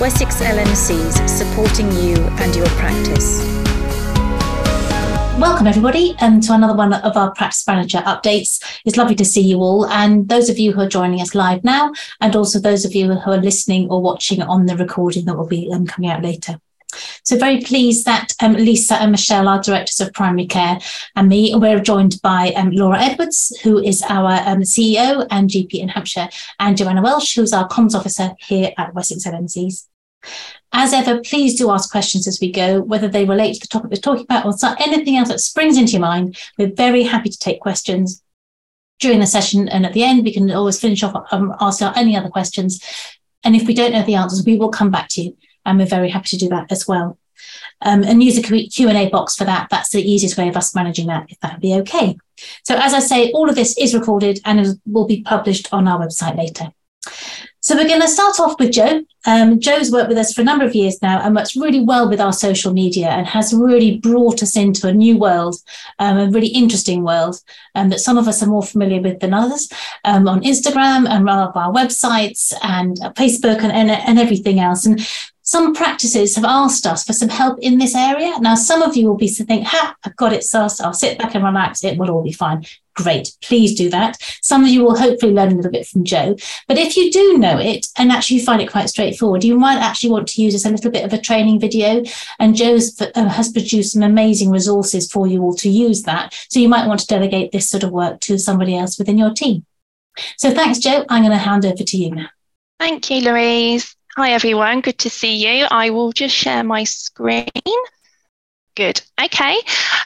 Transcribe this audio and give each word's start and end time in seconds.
Wessex 0.00 0.40
LMCs 0.40 1.28
supporting 1.28 1.86
you 1.92 2.16
and 2.16 2.54
your 2.56 2.66
practice. 2.70 3.44
Welcome, 5.38 5.68
everybody, 5.68 6.16
um, 6.20 6.40
to 6.40 6.52
another 6.52 6.74
one 6.74 6.92
of 6.92 7.16
our 7.16 7.30
Practice 7.30 7.64
Manager 7.64 7.98
updates. 7.98 8.60
It's 8.84 8.96
lovely 8.96 9.14
to 9.14 9.24
see 9.24 9.42
you 9.42 9.58
all, 9.58 9.86
and 9.86 10.28
those 10.28 10.50
of 10.50 10.58
you 10.58 10.72
who 10.72 10.80
are 10.80 10.88
joining 10.88 11.20
us 11.20 11.36
live 11.36 11.62
now, 11.62 11.92
and 12.20 12.34
also 12.34 12.58
those 12.58 12.84
of 12.84 12.92
you 12.92 13.14
who 13.14 13.30
are 13.30 13.36
listening 13.36 13.88
or 13.88 14.02
watching 14.02 14.42
on 14.42 14.66
the 14.66 14.76
recording 14.76 15.26
that 15.26 15.36
will 15.36 15.46
be 15.46 15.70
um, 15.72 15.86
coming 15.86 16.10
out 16.10 16.24
later. 16.24 16.60
So 17.22 17.38
very 17.38 17.60
pleased 17.60 18.04
that 18.06 18.34
um, 18.42 18.54
Lisa 18.54 18.94
and 18.96 19.10
Michelle, 19.10 19.48
are 19.48 19.60
directors 19.60 20.00
of 20.00 20.12
primary 20.12 20.46
care, 20.46 20.78
and 21.16 21.28
me, 21.28 21.54
we're 21.54 21.80
joined 21.80 22.20
by 22.22 22.52
um, 22.56 22.70
Laura 22.70 23.00
Edwards, 23.00 23.56
who 23.62 23.78
is 23.78 24.02
our 24.08 24.32
um, 24.46 24.60
CEO 24.60 25.26
and 25.30 25.50
GP 25.50 25.74
in 25.74 25.88
Hampshire, 25.88 26.28
and 26.58 26.76
Joanna 26.76 27.02
Welsh, 27.02 27.34
who's 27.34 27.52
our 27.52 27.68
comms 27.68 27.94
officer 27.94 28.32
here 28.38 28.72
at 28.76 28.94
Wessex 28.94 29.26
LMCs. 29.26 29.86
As 30.72 30.92
ever, 30.92 31.20
please 31.20 31.56
do 31.56 31.70
ask 31.70 31.90
questions 31.90 32.26
as 32.26 32.40
we 32.40 32.50
go, 32.50 32.80
whether 32.80 33.08
they 33.08 33.24
relate 33.24 33.54
to 33.54 33.60
the 33.60 33.68
topic 33.68 33.90
we're 33.90 33.96
talking 33.96 34.24
about 34.24 34.46
or 34.46 34.54
anything 34.80 35.16
else 35.16 35.28
that 35.28 35.40
springs 35.40 35.76
into 35.76 35.92
your 35.92 36.00
mind. 36.00 36.36
We're 36.58 36.72
very 36.72 37.04
happy 37.04 37.30
to 37.30 37.38
take 37.38 37.60
questions 37.60 38.22
during 38.98 39.20
the 39.20 39.26
session, 39.26 39.68
and 39.68 39.86
at 39.86 39.92
the 39.92 40.02
end, 40.02 40.24
we 40.24 40.32
can 40.32 40.50
always 40.50 40.80
finish 40.80 41.02
off 41.02 41.26
um, 41.30 41.54
ask 41.60 41.82
any 41.82 42.16
other 42.16 42.28
questions. 42.28 42.82
And 43.44 43.54
if 43.54 43.66
we 43.66 43.74
don't 43.74 43.92
know 43.92 44.02
the 44.02 44.14
answers, 44.14 44.44
we 44.44 44.56
will 44.56 44.70
come 44.70 44.90
back 44.90 45.08
to 45.10 45.22
you 45.22 45.36
and 45.64 45.78
we're 45.78 45.86
very 45.86 46.10
happy 46.10 46.28
to 46.28 46.38
do 46.38 46.48
that 46.48 46.70
as 46.70 46.86
well. 46.86 47.18
Um, 47.80 48.02
and 48.04 48.22
use 48.22 48.38
a 48.38 48.42
Q&A 48.42 49.08
box 49.10 49.36
for 49.36 49.44
that. 49.44 49.68
That's 49.70 49.90
the 49.90 50.02
easiest 50.02 50.38
way 50.38 50.48
of 50.48 50.56
us 50.56 50.74
managing 50.74 51.08
that, 51.08 51.26
if 51.28 51.38
that 51.40 51.54
would 51.54 51.60
be 51.60 51.74
okay. 51.74 52.16
So 52.62 52.76
as 52.76 52.94
I 52.94 53.00
say, 53.00 53.30
all 53.32 53.48
of 53.48 53.56
this 53.56 53.76
is 53.76 53.94
recorded 53.94 54.40
and 54.44 54.80
will 54.86 55.06
be 55.06 55.22
published 55.22 55.72
on 55.72 55.86
our 55.86 55.98
website 55.98 56.36
later. 56.36 56.72
So 57.64 57.74
we're 57.76 57.88
going 57.88 58.02
to 58.02 58.08
start 58.08 58.38
off 58.40 58.60
with 58.60 58.72
Joe. 58.72 59.04
Um, 59.24 59.58
Joe's 59.58 59.90
worked 59.90 60.10
with 60.10 60.18
us 60.18 60.34
for 60.34 60.42
a 60.42 60.44
number 60.44 60.66
of 60.66 60.74
years 60.74 61.00
now 61.00 61.22
and 61.22 61.34
works 61.34 61.56
really 61.56 61.80
well 61.80 62.10
with 62.10 62.20
our 62.20 62.32
social 62.32 62.74
media 62.74 63.08
and 63.08 63.26
has 63.26 63.54
really 63.54 63.96
brought 63.96 64.42
us 64.42 64.54
into 64.54 64.86
a 64.86 64.92
new 64.92 65.16
world, 65.16 65.56
um, 65.98 66.18
a 66.18 66.30
really 66.30 66.48
interesting 66.48 67.04
world 67.04 67.40
um, 67.74 67.88
that 67.88 68.00
some 68.00 68.18
of 68.18 68.28
us 68.28 68.42
are 68.42 68.48
more 68.48 68.62
familiar 68.62 69.00
with 69.00 69.20
than 69.20 69.32
others 69.32 69.70
um, 70.04 70.28
on 70.28 70.42
Instagram 70.42 71.08
and 71.08 71.26
of 71.26 71.56
our 71.56 71.72
websites 71.72 72.52
and 72.62 73.00
uh, 73.02 73.14
Facebook 73.14 73.62
and, 73.62 73.72
and, 73.72 73.90
and 73.90 74.18
everything 74.18 74.60
else. 74.60 74.84
And 74.84 75.00
some 75.54 75.72
practices 75.72 76.34
have 76.34 76.44
asked 76.44 76.84
us 76.84 77.04
for 77.04 77.12
some 77.12 77.28
help 77.28 77.60
in 77.60 77.78
this 77.78 77.94
area. 77.94 78.36
Now, 78.40 78.56
some 78.56 78.82
of 78.82 78.96
you 78.96 79.06
will 79.06 79.16
be 79.16 79.28
thinking, 79.28 79.62
ha, 79.62 79.94
I've 80.04 80.16
got 80.16 80.32
it, 80.32 80.42
sus. 80.42 80.80
I'll 80.80 80.92
sit 80.92 81.16
back 81.16 81.36
and 81.36 81.44
relax. 81.44 81.84
It 81.84 81.96
will 81.96 82.10
all 82.10 82.24
be 82.24 82.32
fine. 82.32 82.64
Great. 82.96 83.30
Please 83.40 83.76
do 83.76 83.88
that. 83.90 84.16
Some 84.42 84.64
of 84.64 84.70
you 84.70 84.82
will 84.82 84.98
hopefully 84.98 85.32
learn 85.32 85.52
a 85.52 85.54
little 85.54 85.70
bit 85.70 85.86
from 85.86 86.02
Joe. 86.02 86.34
But 86.66 86.78
if 86.78 86.96
you 86.96 87.08
do 87.12 87.38
know 87.38 87.56
it 87.56 87.86
and 87.96 88.10
actually 88.10 88.40
find 88.40 88.60
it 88.60 88.72
quite 88.72 88.88
straightforward, 88.88 89.44
you 89.44 89.56
might 89.56 89.78
actually 89.78 90.10
want 90.10 90.26
to 90.30 90.42
use 90.42 90.56
as 90.56 90.64
a 90.64 90.70
little 90.70 90.90
bit 90.90 91.04
of 91.04 91.12
a 91.12 91.20
training 91.20 91.60
video. 91.60 92.02
And 92.40 92.56
Joe 92.56 92.76
uh, 93.14 93.28
has 93.28 93.52
produced 93.52 93.92
some 93.92 94.02
amazing 94.02 94.50
resources 94.50 95.08
for 95.08 95.28
you 95.28 95.40
all 95.40 95.54
to 95.54 95.70
use 95.70 96.02
that. 96.02 96.34
So 96.48 96.58
you 96.58 96.68
might 96.68 96.88
want 96.88 96.98
to 96.98 97.06
delegate 97.06 97.52
this 97.52 97.70
sort 97.70 97.84
of 97.84 97.92
work 97.92 98.18
to 98.22 98.40
somebody 98.40 98.76
else 98.76 98.98
within 98.98 99.18
your 99.18 99.32
team. 99.32 99.64
So 100.36 100.50
thanks, 100.50 100.80
Joe. 100.80 101.04
I'm 101.08 101.22
going 101.22 101.30
to 101.30 101.38
hand 101.38 101.64
over 101.64 101.84
to 101.84 101.96
you 101.96 102.10
now. 102.10 102.30
Thank 102.80 103.08
you, 103.08 103.20
Louise. 103.20 103.94
Hi 104.16 104.30
everyone, 104.30 104.80
good 104.80 104.98
to 104.98 105.10
see 105.10 105.34
you. 105.34 105.66
I 105.72 105.90
will 105.90 106.12
just 106.12 106.36
share 106.36 106.62
my 106.62 106.84
screen. 106.84 107.48
Good. 108.76 109.02
Okay. 109.20 109.58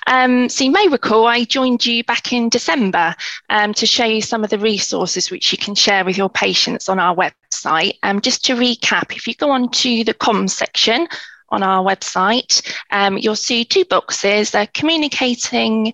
Um, 0.06 0.48
so 0.48 0.64
you 0.64 0.70
may 0.70 0.88
recall 0.88 1.26
I 1.26 1.44
joined 1.44 1.84
you 1.84 2.02
back 2.04 2.32
in 2.32 2.48
December 2.48 3.14
um, 3.50 3.74
to 3.74 3.84
show 3.84 4.06
you 4.06 4.22
some 4.22 4.44
of 4.44 4.48
the 4.48 4.58
resources 4.58 5.30
which 5.30 5.52
you 5.52 5.58
can 5.58 5.74
share 5.74 6.06
with 6.06 6.16
your 6.16 6.30
patients 6.30 6.88
on 6.88 6.98
our 6.98 7.14
website. 7.14 7.98
Um, 8.02 8.22
just 8.22 8.46
to 8.46 8.54
recap, 8.54 9.14
if 9.14 9.26
you 9.26 9.34
go 9.34 9.50
on 9.50 9.68
to 9.72 10.04
the 10.04 10.14
comms 10.14 10.52
section 10.52 11.06
on 11.50 11.62
our 11.62 11.84
website, 11.84 12.66
um, 12.90 13.18
you'll 13.18 13.36
see 13.36 13.62
two 13.62 13.84
boxes. 13.84 14.52
They're 14.52 14.68
communicating 14.68 15.92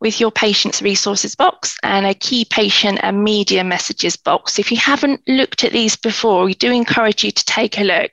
with 0.00 0.20
your 0.20 0.30
patient's 0.30 0.82
resources 0.82 1.34
box 1.34 1.76
and 1.82 2.06
a 2.06 2.14
key 2.14 2.44
patient 2.44 2.98
and 3.02 3.24
media 3.24 3.64
messages 3.64 4.16
box. 4.16 4.58
If 4.58 4.70
you 4.70 4.76
haven't 4.76 5.22
looked 5.26 5.64
at 5.64 5.72
these 5.72 5.96
before, 5.96 6.44
we 6.44 6.54
do 6.54 6.70
encourage 6.72 7.24
you 7.24 7.30
to 7.30 7.44
take 7.44 7.78
a 7.78 7.84
look. 7.84 8.12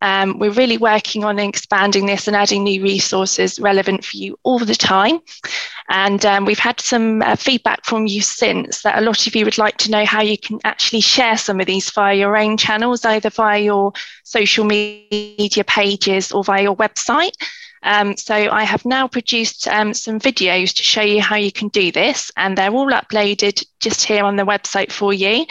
Um, 0.00 0.38
we're 0.38 0.52
really 0.52 0.78
working 0.78 1.24
on 1.24 1.38
expanding 1.40 2.06
this 2.06 2.28
and 2.28 2.36
adding 2.36 2.62
new 2.62 2.82
resources 2.82 3.58
relevant 3.58 4.04
for 4.04 4.16
you 4.16 4.38
all 4.44 4.60
the 4.60 4.74
time. 4.74 5.18
And 5.88 6.24
um, 6.24 6.44
we've 6.44 6.58
had 6.58 6.80
some 6.80 7.22
uh, 7.22 7.34
feedback 7.34 7.84
from 7.84 8.06
you 8.06 8.20
since 8.22 8.82
that 8.82 8.98
a 8.98 9.00
lot 9.00 9.26
of 9.26 9.34
you 9.34 9.44
would 9.44 9.58
like 9.58 9.76
to 9.78 9.90
know 9.90 10.04
how 10.04 10.22
you 10.22 10.38
can 10.38 10.60
actually 10.64 11.00
share 11.00 11.36
some 11.36 11.60
of 11.60 11.66
these 11.66 11.90
via 11.90 12.14
your 12.14 12.36
own 12.36 12.56
channels, 12.56 13.04
either 13.04 13.30
via 13.30 13.60
your 13.60 13.92
social 14.22 14.64
media 14.64 15.64
pages 15.66 16.30
or 16.30 16.44
via 16.44 16.62
your 16.62 16.76
website. 16.76 17.32
Um, 17.82 18.16
so 18.16 18.34
I 18.34 18.64
have 18.64 18.84
now 18.84 19.08
produced 19.08 19.68
um, 19.68 19.94
some 19.94 20.18
videos 20.18 20.74
to 20.76 20.82
show 20.82 21.02
you 21.02 21.22
how 21.22 21.36
you 21.36 21.52
can 21.52 21.68
do 21.68 21.92
this, 21.92 22.30
and 22.36 22.56
they're 22.56 22.70
all 22.70 22.90
uploaded 22.90 23.64
just 23.80 24.04
here 24.04 24.24
on 24.24 24.36
the 24.36 24.44
website 24.44 24.92
for 24.92 25.12
you. 25.12 25.46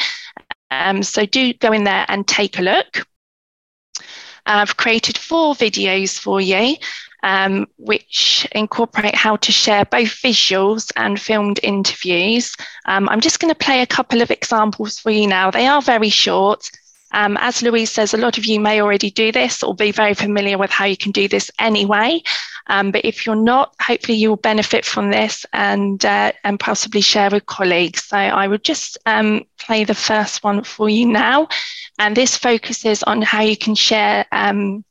Um, 0.72 1.04
so 1.04 1.26
do 1.26 1.54
go 1.54 1.72
in 1.72 1.84
there 1.84 2.06
and 2.10 2.28
take 2.28 2.60
a 2.60 2.64
look. 2.64 3.08
I've 4.46 4.78
created 4.78 5.18
four 5.18 5.56
videos 5.56 6.18
for 6.18 6.40
you, 6.40 6.78
um, 7.24 7.68
which 7.78 8.48
incorporate 8.54 9.16
how 9.16 9.36
to 9.38 9.52
share 9.52 9.86
both 9.86 10.10
visuals 10.10 10.92
and 10.96 11.20
filmed 11.20 11.60
interviews. 11.64 12.56
Um, 12.86 13.10
I'm 13.10 13.22
just 13.22 13.40
going 13.40 13.54
to 13.54 13.66
play 13.66 13.82
a 13.82 13.88
couple 13.88 14.22
of 14.22 14.32
examples 14.32 15.00
for 15.00 15.12
you 15.12 15.28
now. 15.28 15.52
They 15.52 15.68
are 15.68 15.82
very 15.82 16.10
short. 16.10 16.72
Um, 17.12 17.38
as 17.40 17.62
Louise 17.62 17.92
says, 17.92 18.14
a 18.14 18.18
lot 18.18 18.38
of 18.38 18.46
you 18.46 18.60
may 18.60 18.82
already 18.82 19.10
do 19.10 19.32
this 19.32 19.64
or 19.64 19.74
be 19.74 19.92
very 19.92 20.14
familiar 20.14 20.58
with 20.58 20.72
how 20.72 20.86
you 20.86 20.98
can 20.98 21.12
do 21.12 21.28
this 21.28 21.50
anyway. 21.60 22.22
Um, 22.68 22.92
but 22.92 23.06
if 23.06 23.26
you're 23.26 23.36
not, 23.36 23.74
hopefully 23.82 24.18
you 24.18 24.30
will 24.30 24.38
benefit 24.38 24.86
from 24.86 25.10
this 25.10 25.46
and 25.54 26.04
uh, 26.04 26.34
and 26.44 26.60
possibly 26.60 27.02
share 27.02 27.30
with 27.30 27.46
colleagues. 27.46 28.04
So 28.04 28.18
I 28.18 28.48
would 28.48 28.64
just 28.64 28.98
um, 29.06 29.46
play 29.58 29.84
the 29.84 29.96
first 29.96 30.44
one 30.44 30.64
for 30.64 30.90
you 30.90 31.06
now. 31.08 31.48
And 32.00 32.16
this 32.16 32.38
focuses 32.38 33.04
on 33.04 33.22
how 33.22 33.42
you 33.42 33.58
can 33.58 33.74
share 33.74 34.26
um, 34.32 34.84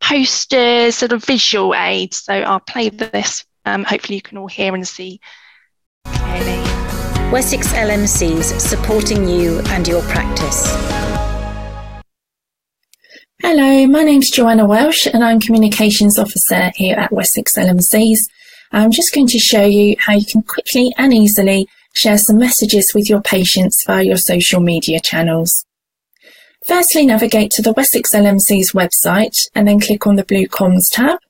posters, 0.00 0.96
sort 0.96 1.12
of 1.12 1.24
visual 1.24 1.74
aids. 1.74 2.18
So 2.18 2.32
I'll 2.32 2.60
play 2.60 2.88
this. 2.88 3.44
Um, 3.64 3.84
hopefully 3.84 4.16
you 4.16 4.22
can 4.22 4.38
all 4.38 4.48
hear 4.48 4.74
and 4.74 4.88
see. 4.88 5.20
Wessex 7.30 7.68
LMCs 7.74 8.58
supporting 8.58 9.28
you 9.28 9.60
and 9.66 9.86
your 9.86 10.00
practice. 10.04 11.17
Hello, 13.40 13.86
my 13.86 14.02
name's 14.02 14.32
Joanna 14.32 14.66
Welsh 14.66 15.06
and 15.06 15.22
I'm 15.22 15.38
Communications 15.38 16.18
Officer 16.18 16.72
here 16.74 16.96
at 16.96 17.12
Wessex 17.12 17.56
LMCs. 17.56 18.18
I'm 18.72 18.90
just 18.90 19.14
going 19.14 19.28
to 19.28 19.38
show 19.38 19.64
you 19.64 19.94
how 20.00 20.14
you 20.14 20.26
can 20.26 20.42
quickly 20.42 20.92
and 20.98 21.14
easily 21.14 21.68
share 21.94 22.18
some 22.18 22.36
messages 22.36 22.92
with 22.96 23.08
your 23.08 23.22
patients 23.22 23.84
via 23.86 24.02
your 24.02 24.16
social 24.16 24.58
media 24.58 24.98
channels. 24.98 25.64
Firstly, 26.66 27.06
navigate 27.06 27.52
to 27.52 27.62
the 27.62 27.72
Wessex 27.74 28.12
LMC's 28.12 28.72
website 28.72 29.48
and 29.54 29.68
then 29.68 29.78
click 29.78 30.04
on 30.04 30.16
the 30.16 30.24
blue 30.24 30.48
Comms 30.48 30.90
tab. 30.90 31.20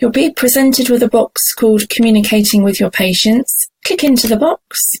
You'll 0.00 0.10
be 0.10 0.32
presented 0.32 0.90
with 0.90 1.04
a 1.04 1.08
box 1.08 1.54
called 1.54 1.88
Communicating 1.90 2.64
with 2.64 2.80
Your 2.80 2.90
Patients. 2.90 3.68
Click 3.84 4.02
into 4.02 4.26
the 4.26 4.36
box 4.36 4.96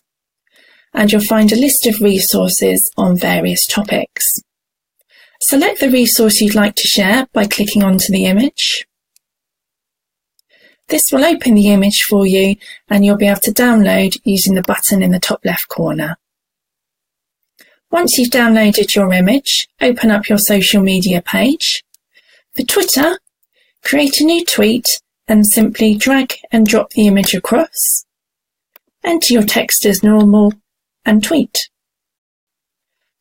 and 0.94 1.10
you'll 1.10 1.22
find 1.22 1.50
a 1.50 1.56
list 1.56 1.88
of 1.88 2.00
resources 2.00 2.88
on 2.96 3.16
various 3.16 3.66
topics. 3.66 4.40
Select 5.42 5.80
the 5.80 5.90
resource 5.90 6.40
you'd 6.40 6.54
like 6.54 6.74
to 6.76 6.86
share 6.86 7.26
by 7.32 7.46
clicking 7.46 7.82
onto 7.82 8.12
the 8.12 8.26
image. 8.26 8.86
This 10.88 11.10
will 11.10 11.24
open 11.24 11.54
the 11.54 11.68
image 11.68 12.02
for 12.02 12.26
you 12.26 12.56
and 12.88 13.04
you'll 13.04 13.16
be 13.16 13.26
able 13.26 13.40
to 13.40 13.52
download 13.52 14.20
using 14.24 14.54
the 14.54 14.62
button 14.62 15.02
in 15.02 15.12
the 15.12 15.20
top 15.20 15.40
left 15.44 15.68
corner. 15.68 16.18
Once 17.90 18.18
you've 18.18 18.30
downloaded 18.30 18.94
your 18.94 19.12
image, 19.12 19.68
open 19.80 20.10
up 20.10 20.28
your 20.28 20.38
social 20.38 20.82
media 20.82 21.22
page. 21.22 21.84
For 22.54 22.62
Twitter, 22.62 23.18
create 23.82 24.20
a 24.20 24.24
new 24.24 24.44
tweet 24.44 24.86
and 25.26 25.46
simply 25.46 25.94
drag 25.94 26.34
and 26.52 26.66
drop 26.66 26.90
the 26.90 27.06
image 27.06 27.34
across. 27.34 28.04
Enter 29.02 29.32
your 29.32 29.44
text 29.44 29.86
as 29.86 30.02
normal 30.02 30.52
and 31.04 31.24
tweet. 31.24 31.70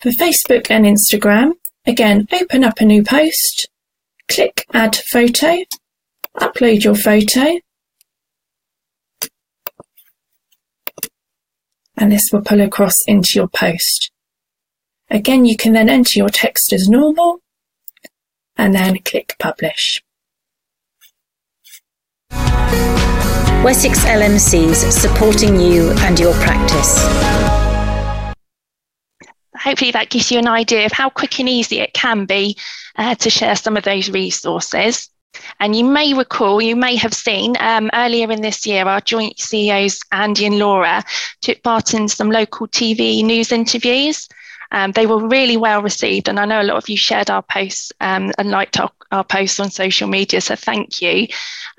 For 0.02 0.10
Facebook 0.10 0.70
and 0.70 0.86
Instagram, 0.86 1.54
Again, 1.90 2.28
open 2.32 2.64
up 2.64 2.80
a 2.82 2.86
new 2.86 3.02
post, 3.02 3.68
click 4.28 4.64
add 4.74 4.96
photo, 4.96 5.58
upload 6.38 6.84
your 6.84 6.94
photo, 6.94 7.60
and 11.98 12.12
this 12.12 12.30
will 12.32 12.44
pull 12.44 12.62
across 12.62 13.04
into 13.08 13.32
your 13.34 13.48
post. 13.48 14.12
Again, 15.10 15.46
you 15.46 15.58
can 15.58 15.74
then 15.74 15.90
enter 15.90 16.20
your 16.20 16.30
text 16.30 16.74
as 16.74 16.88
normal 16.88 17.40
and 18.56 18.76
then 18.76 19.00
click 19.00 19.36
publish. 19.40 20.04
Wessex 23.64 24.06
LMCs 24.06 24.92
supporting 24.92 25.60
you 25.60 25.90
and 26.02 26.20
your 26.20 26.36
practice. 26.36 27.69
Hopefully 29.60 29.92
that 29.92 30.10
gives 30.10 30.32
you 30.32 30.40
an 30.40 30.48
idea 30.48 30.86
of 30.86 30.92
how 30.92 31.10
quick 31.10 31.40
and 31.40 31.50
easy 31.50 31.80
it 31.80 31.94
can 31.94 32.26
be 32.26 32.58
uh, 32.96 33.16
to 33.16 33.30
share 33.30 33.56
some 33.56 33.78
of 33.78 33.84
those 33.84 34.10
resources. 34.10 35.10
And 35.60 35.76
you 35.76 35.84
may 35.84 36.14
recall, 36.14 36.62
you 36.62 36.76
may 36.76 36.96
have 36.96 37.14
seen 37.14 37.56
um, 37.60 37.90
earlier 37.94 38.32
in 38.32 38.42
this 38.42 38.66
year, 38.66 38.86
our 38.86 39.02
joint 39.02 39.40
CEOs, 39.40 40.00
Andy 40.12 40.46
and 40.46 40.58
Laura, 40.58 41.04
took 41.42 41.62
part 41.64 41.94
in 41.94 42.08
some 42.08 42.32
local 42.32 42.68
TV 42.68 43.24
news 43.24 43.52
interviews. 43.52 44.28
Um, 44.72 44.92
they 44.92 45.08
were 45.08 45.28
really 45.28 45.58
well 45.58 45.82
received, 45.82 46.30
and 46.30 46.40
I 46.40 46.46
know 46.46 46.62
a 46.62 46.64
lot 46.64 46.78
of 46.78 46.90
you 46.90 46.98
shared 46.98 47.30
our 47.30 47.42
posts 47.42 47.92
um, 48.02 48.32
and 48.38 48.52
liked 48.52 48.80
our, 48.80 48.92
our, 49.12 49.24
posts 49.24 49.60
on 49.60 49.72
social 49.72 50.08
media, 50.08 50.42
so 50.42 50.56
thank 50.56 51.02
you. 51.02 51.28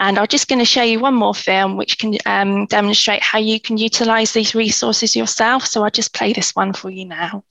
And 0.01 0.19
I'm 0.19 0.27
just 0.27 0.49
going 0.49 0.59
to 0.59 0.65
show 0.65 0.83
you 0.83 0.99
one 0.99 1.15
more 1.15 1.35
film 1.35 1.77
which 1.77 1.99
can 1.99 2.19
um, 2.27 2.67
demonstrate 2.67 3.23
how 3.23 3.39
you 3.39 3.61
can 3.61 3.79
utilise 3.79 4.33
these 4.33 4.57
resources 4.57 5.15
yourself. 5.15 5.67
So 5.67 5.85
I'll 5.85 5.91
just 5.91 6.15
play 6.15 6.33
this 6.33 6.57
one 6.57 6.73
for 6.73 6.91
you 6.91 7.05
now. 7.05 7.45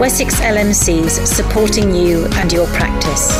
Wessex 0.00 0.40
LMCs 0.40 1.26
supporting 1.26 1.94
you 1.94 2.26
and 2.34 2.52
your 2.52 2.66
practice. 2.68 3.30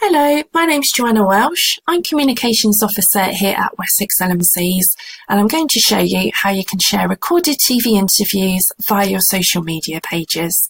Hello, 0.00 0.42
my 0.54 0.66
name's 0.66 0.92
Joanna 0.92 1.26
Welsh. 1.26 1.78
I'm 1.86 2.02
Communications 2.02 2.82
Officer 2.82 3.24
here 3.24 3.56
at 3.56 3.76
Wessex 3.78 4.20
LMCs 4.20 4.84
and 5.28 5.40
I'm 5.40 5.48
going 5.48 5.68
to 5.68 5.80
show 5.80 5.98
you 5.98 6.30
how 6.32 6.50
you 6.50 6.64
can 6.64 6.78
share 6.78 7.08
recorded 7.08 7.58
TV 7.58 7.98
interviews 7.98 8.70
via 8.86 9.08
your 9.08 9.20
social 9.20 9.62
media 9.62 10.00
pages. 10.00 10.68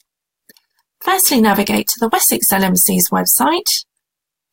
Firstly, 1.01 1.41
navigate 1.41 1.89
to 1.89 2.01
the 2.01 2.09
Wessex 2.09 2.51
LMC's 2.51 3.11
website. 3.11 3.85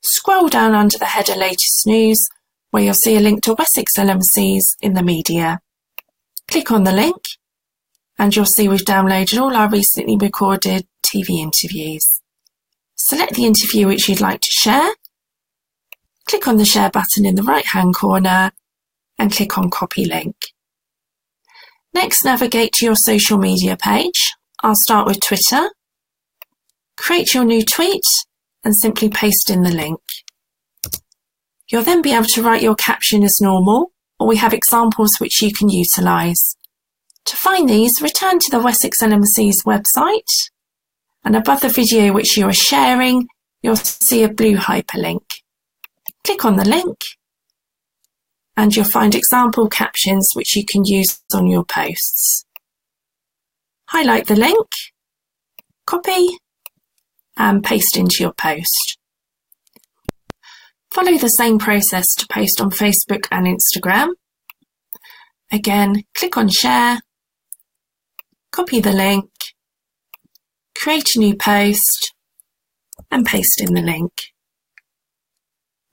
Scroll 0.02 0.50
down 0.50 0.74
under 0.74 0.98
the 0.98 1.06
header 1.06 1.36
Latest 1.36 1.88
News 1.88 2.28
where 2.72 2.84
you'll 2.84 2.94
see 2.94 3.18
a 3.18 3.22
link 3.22 3.42
to 3.44 3.54
Wessex 3.54 3.98
LMCs 3.98 4.76
in 4.82 4.94
the 4.94 5.04
media. 5.04 5.60
Click 6.50 6.72
on 6.72 6.84
the 6.84 6.92
link 6.92 7.22
and 8.20 8.36
you'll 8.36 8.46
see 8.46 8.68
we've 8.68 8.82
downloaded 8.82 9.40
all 9.40 9.56
our 9.56 9.70
recently 9.70 10.18
recorded 10.18 10.86
TV 11.02 11.40
interviews. 11.40 12.22
Select 12.96 13.36
the 13.36 13.46
interview 13.46 13.88
which 13.88 14.10
you'd 14.10 14.20
like 14.20 14.42
to 14.42 14.52
share. 14.52 14.92
Click 16.28 16.48
on 16.48 16.58
the 16.58 16.66
share 16.66 16.92
button 16.92 17.26
in 17.26 17.36
the 17.36 17.44
right 17.44 17.66
hand 17.66 17.96
corner 17.96 18.52
and 19.18 19.32
click 19.32 19.58
on 19.58 19.70
copy 19.70 20.04
link. 20.04 20.36
Next, 21.94 22.24
navigate 22.24 22.74
to 22.74 22.86
your 22.86 22.96
social 22.96 23.38
media 23.38 23.78
page. 23.78 24.34
I'll 24.62 24.76
start 24.76 25.08
with 25.08 25.22
Twitter. 25.22 25.70
Create 26.98 27.34
your 27.34 27.46
new 27.46 27.64
tweet 27.64 28.04
and 28.64 28.76
simply 28.76 29.10
paste 29.10 29.50
in 29.50 29.64
the 29.64 29.72
link. 29.72 30.02
You'll 31.70 31.84
then 31.84 32.02
be 32.02 32.14
able 32.14 32.26
to 32.26 32.44
write 32.44 32.62
your 32.62 32.76
caption 32.76 33.24
as 33.24 33.40
normal, 33.42 33.94
or 34.20 34.28
we 34.28 34.36
have 34.36 34.54
examples 34.54 35.16
which 35.20 35.42
you 35.42 35.54
can 35.54 35.70
utilise. 35.70 36.58
To 37.26 37.36
find 37.36 37.70
these, 37.70 38.02
return 38.02 38.40
to 38.40 38.52
the 38.52 38.60
Wessex 38.60 39.02
LMC's 39.02 39.64
website 39.66 40.50
and 41.24 41.36
above 41.36 41.62
the 41.62 41.70
video 41.70 42.14
which 42.14 42.38
you 42.38 42.46
are 42.46 42.54
sharing, 42.54 43.28
you'll 43.62 43.76
see 43.76 44.24
a 44.24 44.34
blue 44.34 44.56
hyperlink. 44.56 45.24
Click 46.24 46.46
on 46.46 46.56
the 46.56 46.68
link 46.68 46.98
and 48.56 48.76
you'll 48.76 48.86
find 48.86 49.16
example 49.16 49.70
captions 49.70 50.32
which 50.34 50.56
you 50.56 50.66
can 50.66 50.86
use 50.86 51.22
on 51.34 51.48
your 51.48 51.64
posts. 51.64 52.46
Highlight 53.90 54.28
the 54.28 54.36
link, 54.36 54.68
copy 55.86 56.38
and 57.38 57.64
paste 57.64 57.98
into 57.98 58.18
your 58.20 58.34
post. 58.34 58.98
Follow 60.92 61.18
the 61.18 61.30
same 61.30 61.58
process 61.58 62.14
to 62.16 62.28
post 62.28 62.60
on 62.60 62.72
Facebook 62.72 63.28
and 63.32 63.48
Instagram. 63.48 64.10
Again, 65.52 66.04
click 66.16 66.36
on 66.38 66.50
share, 66.50 67.00
copy 68.52 68.80
the 68.80 68.92
link 68.92 69.30
create 70.80 71.14
a 71.16 71.20
new 71.20 71.36
post 71.36 72.14
and 73.12 73.26
paste 73.26 73.62
in 73.62 73.74
the 73.74 73.82
link. 73.82 74.14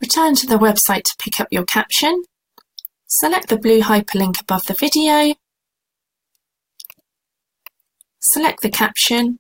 Return 0.00 0.36
to 0.36 0.46
the 0.46 0.58
website 0.58 1.02
to 1.02 1.16
pick 1.18 1.40
up 1.40 1.48
your 1.50 1.64
caption. 1.64 2.22
Select 3.06 3.48
the 3.48 3.58
blue 3.58 3.80
hyperlink 3.80 4.40
above 4.40 4.62
the 4.66 4.74
video. 4.74 5.34
Select 8.20 8.62
the 8.62 8.70
caption, 8.70 9.38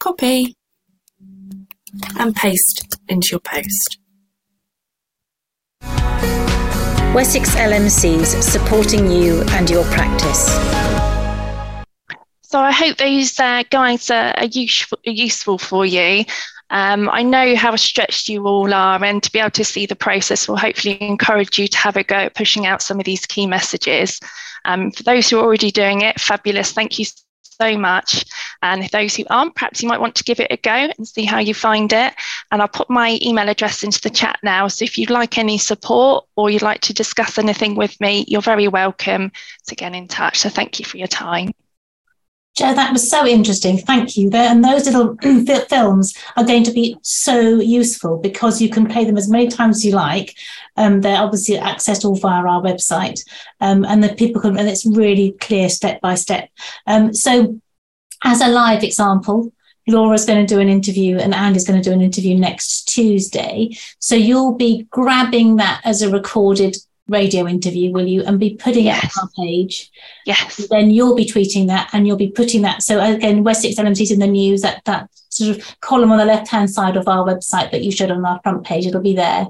copy 0.00 0.56
and 2.18 2.34
paste 2.34 2.98
into 3.08 3.28
your 3.32 3.40
post. 3.40 3.98
Wessex 7.14 7.54
LMCs 7.54 8.42
supporting 8.42 9.10
you 9.10 9.42
and 9.50 9.68
your 9.68 9.84
practice. 9.84 10.97
So 12.50 12.58
I 12.58 12.72
hope 12.72 12.96
those 12.96 13.38
uh, 13.38 13.62
guides 13.68 14.10
are, 14.10 14.32
are 14.38 14.46
useful, 14.46 14.98
useful 15.04 15.58
for 15.58 15.84
you. 15.84 16.24
Um, 16.70 17.10
I 17.12 17.22
know 17.22 17.54
how 17.54 17.76
stretched 17.76 18.30
you 18.30 18.46
all 18.46 18.72
are, 18.72 19.04
and 19.04 19.22
to 19.22 19.30
be 19.30 19.38
able 19.38 19.50
to 19.50 19.64
see 19.64 19.84
the 19.84 19.94
process 19.94 20.48
will 20.48 20.56
hopefully 20.56 20.96
encourage 21.02 21.58
you 21.58 21.68
to 21.68 21.76
have 21.76 21.98
a 21.98 22.02
go 22.02 22.16
at 22.16 22.34
pushing 22.34 22.64
out 22.64 22.80
some 22.80 22.98
of 22.98 23.04
these 23.04 23.26
key 23.26 23.46
messages. 23.46 24.18
Um, 24.64 24.90
for 24.92 25.02
those 25.02 25.28
who 25.28 25.38
are 25.38 25.44
already 25.44 25.70
doing 25.70 26.00
it, 26.00 26.18
fabulous. 26.18 26.72
Thank 26.72 26.98
you 26.98 27.04
so 27.42 27.76
much. 27.76 28.24
And 28.62 28.82
if 28.82 28.92
those 28.92 29.14
who 29.14 29.24
aren't, 29.28 29.54
perhaps 29.54 29.82
you 29.82 29.88
might 29.90 30.00
want 30.00 30.14
to 30.14 30.24
give 30.24 30.40
it 30.40 30.50
a 30.50 30.56
go 30.56 30.70
and 30.70 31.06
see 31.06 31.26
how 31.26 31.40
you 31.40 31.52
find 31.52 31.92
it. 31.92 32.14
And 32.50 32.62
I'll 32.62 32.68
put 32.68 32.88
my 32.88 33.18
email 33.20 33.50
address 33.50 33.84
into 33.84 34.00
the 34.00 34.08
chat 34.08 34.38
now. 34.42 34.68
So 34.68 34.86
if 34.86 34.96
you'd 34.96 35.10
like 35.10 35.36
any 35.36 35.58
support 35.58 36.24
or 36.34 36.48
you'd 36.48 36.62
like 36.62 36.80
to 36.80 36.94
discuss 36.94 37.36
anything 37.36 37.74
with 37.74 38.00
me, 38.00 38.24
you're 38.26 38.40
very 38.40 38.68
welcome 38.68 39.32
to 39.66 39.74
get 39.74 39.94
in 39.94 40.08
touch. 40.08 40.38
So 40.38 40.48
thank 40.48 40.78
you 40.78 40.86
for 40.86 40.96
your 40.96 41.08
time. 41.08 41.52
Joe, 42.58 42.74
that 42.74 42.92
was 42.92 43.08
so 43.08 43.24
interesting. 43.24 43.78
Thank 43.78 44.16
you. 44.16 44.30
There, 44.30 44.50
and 44.50 44.64
those 44.64 44.84
little 44.86 45.16
films 45.68 46.12
are 46.36 46.44
going 46.44 46.64
to 46.64 46.72
be 46.72 46.96
so 47.02 47.60
useful 47.60 48.18
because 48.18 48.60
you 48.60 48.68
can 48.68 48.88
play 48.88 49.04
them 49.04 49.16
as 49.16 49.30
many 49.30 49.46
times 49.46 49.76
as 49.76 49.86
you 49.86 49.92
like. 49.92 50.36
Um, 50.76 51.00
they're 51.00 51.22
obviously 51.22 51.56
accessed 51.56 52.04
all 52.04 52.16
via 52.16 52.42
our 52.42 52.60
website, 52.60 53.20
um, 53.60 53.84
and 53.84 54.02
the 54.02 54.12
people 54.12 54.42
can, 54.42 54.58
and 54.58 54.68
it's 54.68 54.84
really 54.84 55.36
clear 55.40 55.68
step 55.68 56.00
by 56.00 56.16
step. 56.16 56.50
Um, 56.88 57.14
so, 57.14 57.60
as 58.24 58.40
a 58.40 58.48
live 58.48 58.82
example, 58.82 59.52
Laura's 59.86 60.24
going 60.24 60.44
to 60.44 60.54
do 60.54 60.60
an 60.60 60.68
interview 60.68 61.16
and 61.16 61.32
Andy's 61.32 61.64
going 61.64 61.80
to 61.80 61.88
do 61.88 61.94
an 61.94 62.02
interview 62.02 62.36
next 62.36 62.88
Tuesday. 62.88 63.70
So 64.00 64.16
you'll 64.16 64.56
be 64.56 64.88
grabbing 64.90 65.56
that 65.56 65.80
as 65.84 66.02
a 66.02 66.10
recorded 66.10 66.76
radio 67.08 67.46
interview, 67.46 67.90
will 67.92 68.06
you? 68.06 68.22
And 68.22 68.38
be 68.38 68.54
putting 68.54 68.84
yes. 68.84 69.04
it 69.04 69.18
on 69.18 69.24
our 69.24 69.44
page. 69.44 69.90
Yes. 70.26 70.58
And 70.58 70.68
then 70.68 70.90
you'll 70.90 71.14
be 71.14 71.26
tweeting 71.26 71.66
that 71.68 71.90
and 71.92 72.06
you'll 72.06 72.16
be 72.16 72.30
putting 72.30 72.62
that. 72.62 72.82
So 72.82 73.00
again, 73.00 73.44
Wessex 73.44 73.76
LMC's 73.76 74.10
in 74.10 74.18
the 74.18 74.26
news, 74.26 74.62
that 74.62 74.84
that 74.84 75.10
sort 75.30 75.56
of 75.56 75.80
column 75.80 76.12
on 76.12 76.18
the 76.18 76.24
left 76.24 76.48
hand 76.48 76.70
side 76.70 76.96
of 76.96 77.08
our 77.08 77.26
website 77.26 77.70
that 77.70 77.82
you 77.82 77.90
showed 77.90 78.10
on 78.10 78.24
our 78.24 78.40
front 78.42 78.64
page, 78.64 78.86
it'll 78.86 79.00
be 79.00 79.14
there. 79.14 79.46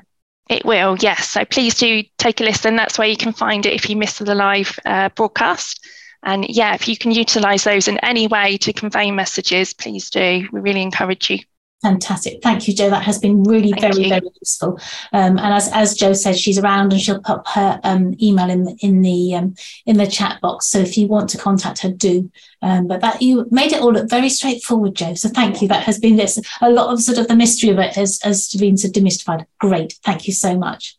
It 0.48 0.64
will, 0.64 0.96
yes. 1.00 1.30
So 1.30 1.44
please 1.44 1.74
do 1.74 2.02
take 2.16 2.40
a 2.40 2.44
listen. 2.44 2.76
That's 2.76 2.98
where 2.98 3.08
you 3.08 3.16
can 3.16 3.32
find 3.32 3.66
it 3.66 3.74
if 3.74 3.90
you 3.90 3.96
missed 3.96 4.24
the 4.24 4.34
live 4.34 4.78
uh, 4.86 5.10
broadcast. 5.10 5.86
And 6.22 6.46
yeah, 6.48 6.74
if 6.74 6.88
you 6.88 6.96
can 6.96 7.10
utilize 7.10 7.64
those 7.64 7.86
in 7.86 7.98
any 7.98 8.26
way 8.26 8.56
to 8.58 8.72
convey 8.72 9.10
messages, 9.10 9.74
please 9.74 10.10
do. 10.10 10.48
We 10.50 10.60
really 10.60 10.82
encourage 10.82 11.30
you. 11.30 11.38
Fantastic. 11.82 12.42
Thank 12.42 12.66
you, 12.66 12.74
Joe. 12.74 12.90
That 12.90 13.04
has 13.04 13.20
been 13.20 13.44
really 13.44 13.70
Thank 13.70 13.82
very, 13.82 14.02
you. 14.02 14.08
very 14.08 14.28
useful. 14.40 14.80
Um, 15.12 15.38
and 15.38 15.54
as, 15.54 15.70
as 15.72 15.94
Joe 15.94 16.12
said, 16.12 16.36
she's 16.36 16.58
around 16.58 16.92
and 16.92 17.00
she'll 17.00 17.20
put 17.20 17.46
her 17.48 17.78
um, 17.84 18.16
email 18.20 18.50
in 18.50 18.76
in 18.80 19.00
the 19.02 19.36
um, 19.36 19.54
in 19.86 19.96
the 19.96 20.06
chat 20.08 20.40
box. 20.40 20.66
So 20.66 20.80
if 20.80 20.98
you 20.98 21.06
want 21.06 21.30
to 21.30 21.38
contact 21.38 21.82
her, 21.82 21.90
do. 21.90 22.32
Um, 22.62 22.88
but 22.88 23.00
that 23.02 23.22
you 23.22 23.46
made 23.52 23.72
it 23.72 23.80
all 23.80 23.92
look 23.92 24.10
very 24.10 24.28
straightforward, 24.28 24.96
Joe. 24.96 25.14
So 25.14 25.28
thank 25.28 25.62
you. 25.62 25.68
That 25.68 25.84
has 25.84 26.00
been 26.00 26.16
this 26.16 26.40
a 26.60 26.68
lot 26.68 26.92
of 26.92 27.00
sort 27.00 27.18
of 27.18 27.28
the 27.28 27.36
mystery 27.36 27.70
of 27.70 27.78
it 27.78 27.94
has, 27.94 28.20
has 28.22 28.48
been 28.54 28.76
sort 28.76 28.96
of 28.96 29.02
demystified. 29.02 29.46
Great. 29.60 30.00
Thank 30.02 30.26
you 30.26 30.32
so 30.32 30.58
much. 30.58 30.98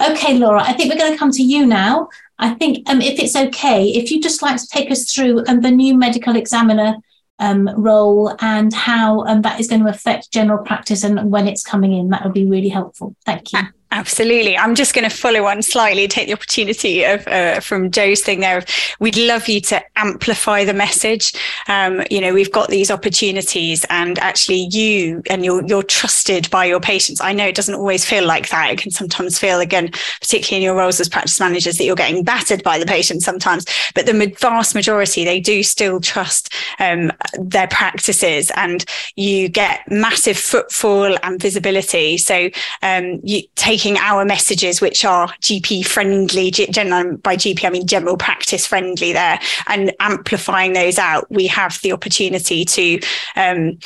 Okay, 0.00 0.38
Laura, 0.38 0.62
I 0.62 0.72
think 0.72 0.90
we're 0.90 0.98
going 0.98 1.12
to 1.12 1.18
come 1.18 1.32
to 1.32 1.42
you 1.42 1.66
now. 1.66 2.08
I 2.38 2.54
think 2.54 2.88
um, 2.88 3.02
if 3.02 3.20
it's 3.20 3.36
okay, 3.36 3.88
if 3.88 4.10
you'd 4.10 4.22
just 4.22 4.40
like 4.40 4.56
to 4.56 4.66
take 4.66 4.90
us 4.90 5.12
through 5.12 5.44
um, 5.46 5.60
the 5.60 5.70
new 5.70 5.94
medical 5.98 6.34
examiner 6.34 6.96
um, 7.42 7.68
role 7.76 8.34
and 8.40 8.72
how 8.72 9.24
um, 9.26 9.42
that 9.42 9.58
is 9.58 9.66
going 9.66 9.82
to 9.82 9.90
affect 9.90 10.30
general 10.30 10.64
practice 10.64 11.02
and 11.02 11.30
when 11.30 11.48
it's 11.48 11.64
coming 11.64 11.92
in. 11.92 12.08
That 12.10 12.24
would 12.24 12.32
be 12.32 12.46
really 12.46 12.68
helpful. 12.68 13.16
Thank 13.26 13.52
you. 13.52 13.58
Absolutely. 13.94 14.56
I'm 14.56 14.74
just 14.74 14.94
going 14.94 15.08
to 15.08 15.14
follow 15.14 15.44
on 15.44 15.60
slightly, 15.60 16.08
take 16.08 16.26
the 16.26 16.32
opportunity 16.32 17.04
of 17.04 17.28
uh, 17.28 17.60
from 17.60 17.90
Joe's 17.90 18.22
thing 18.22 18.40
there. 18.40 18.56
Of, 18.56 18.66
we'd 19.00 19.18
love 19.18 19.48
you 19.48 19.60
to 19.60 19.84
amplify 19.96 20.64
the 20.64 20.72
message. 20.72 21.34
Um, 21.68 22.02
you 22.10 22.18
know, 22.18 22.32
we've 22.32 22.50
got 22.50 22.70
these 22.70 22.90
opportunities, 22.90 23.84
and 23.90 24.18
actually, 24.18 24.68
you 24.70 25.22
and 25.28 25.44
you're 25.44 25.62
you're 25.66 25.82
trusted 25.82 26.48
by 26.48 26.64
your 26.64 26.80
patients. 26.80 27.20
I 27.20 27.34
know 27.34 27.46
it 27.46 27.54
doesn't 27.54 27.74
always 27.74 28.02
feel 28.02 28.24
like 28.24 28.48
that. 28.48 28.70
It 28.70 28.78
can 28.78 28.90
sometimes 28.90 29.38
feel, 29.38 29.60
again, 29.60 29.90
particularly 30.22 30.64
in 30.64 30.66
your 30.66 30.74
roles 30.74 30.98
as 30.98 31.10
practice 31.10 31.38
managers, 31.38 31.76
that 31.76 31.84
you're 31.84 31.94
getting 31.94 32.24
battered 32.24 32.62
by 32.62 32.78
the 32.78 32.86
patients 32.86 33.26
sometimes. 33.26 33.66
But 33.94 34.06
the 34.06 34.34
vast 34.40 34.74
majority, 34.74 35.26
they 35.26 35.38
do 35.38 35.62
still 35.62 36.00
trust 36.00 36.54
um, 36.78 37.12
their 37.38 37.68
practices, 37.68 38.50
and 38.56 38.86
you 39.16 39.50
get 39.50 39.82
massive 39.90 40.38
footfall 40.38 41.14
and 41.22 41.38
visibility. 41.38 42.16
So 42.16 42.48
um, 42.80 43.20
you 43.22 43.42
take 43.54 43.81
our 43.98 44.24
messages, 44.24 44.80
which 44.80 45.04
are 45.04 45.28
GP 45.40 45.86
friendly, 45.86 46.50
general, 46.50 47.16
by 47.18 47.36
GP, 47.36 47.64
I 47.64 47.70
mean 47.70 47.86
general 47.86 48.16
practice 48.16 48.66
friendly 48.66 49.12
there, 49.12 49.38
and 49.68 49.92
amplifying 50.00 50.72
those 50.72 50.98
out, 50.98 51.30
we 51.30 51.46
have 51.48 51.80
the 51.82 51.92
opportunity 51.92 52.64
to, 52.64 53.00
um, 53.36 53.78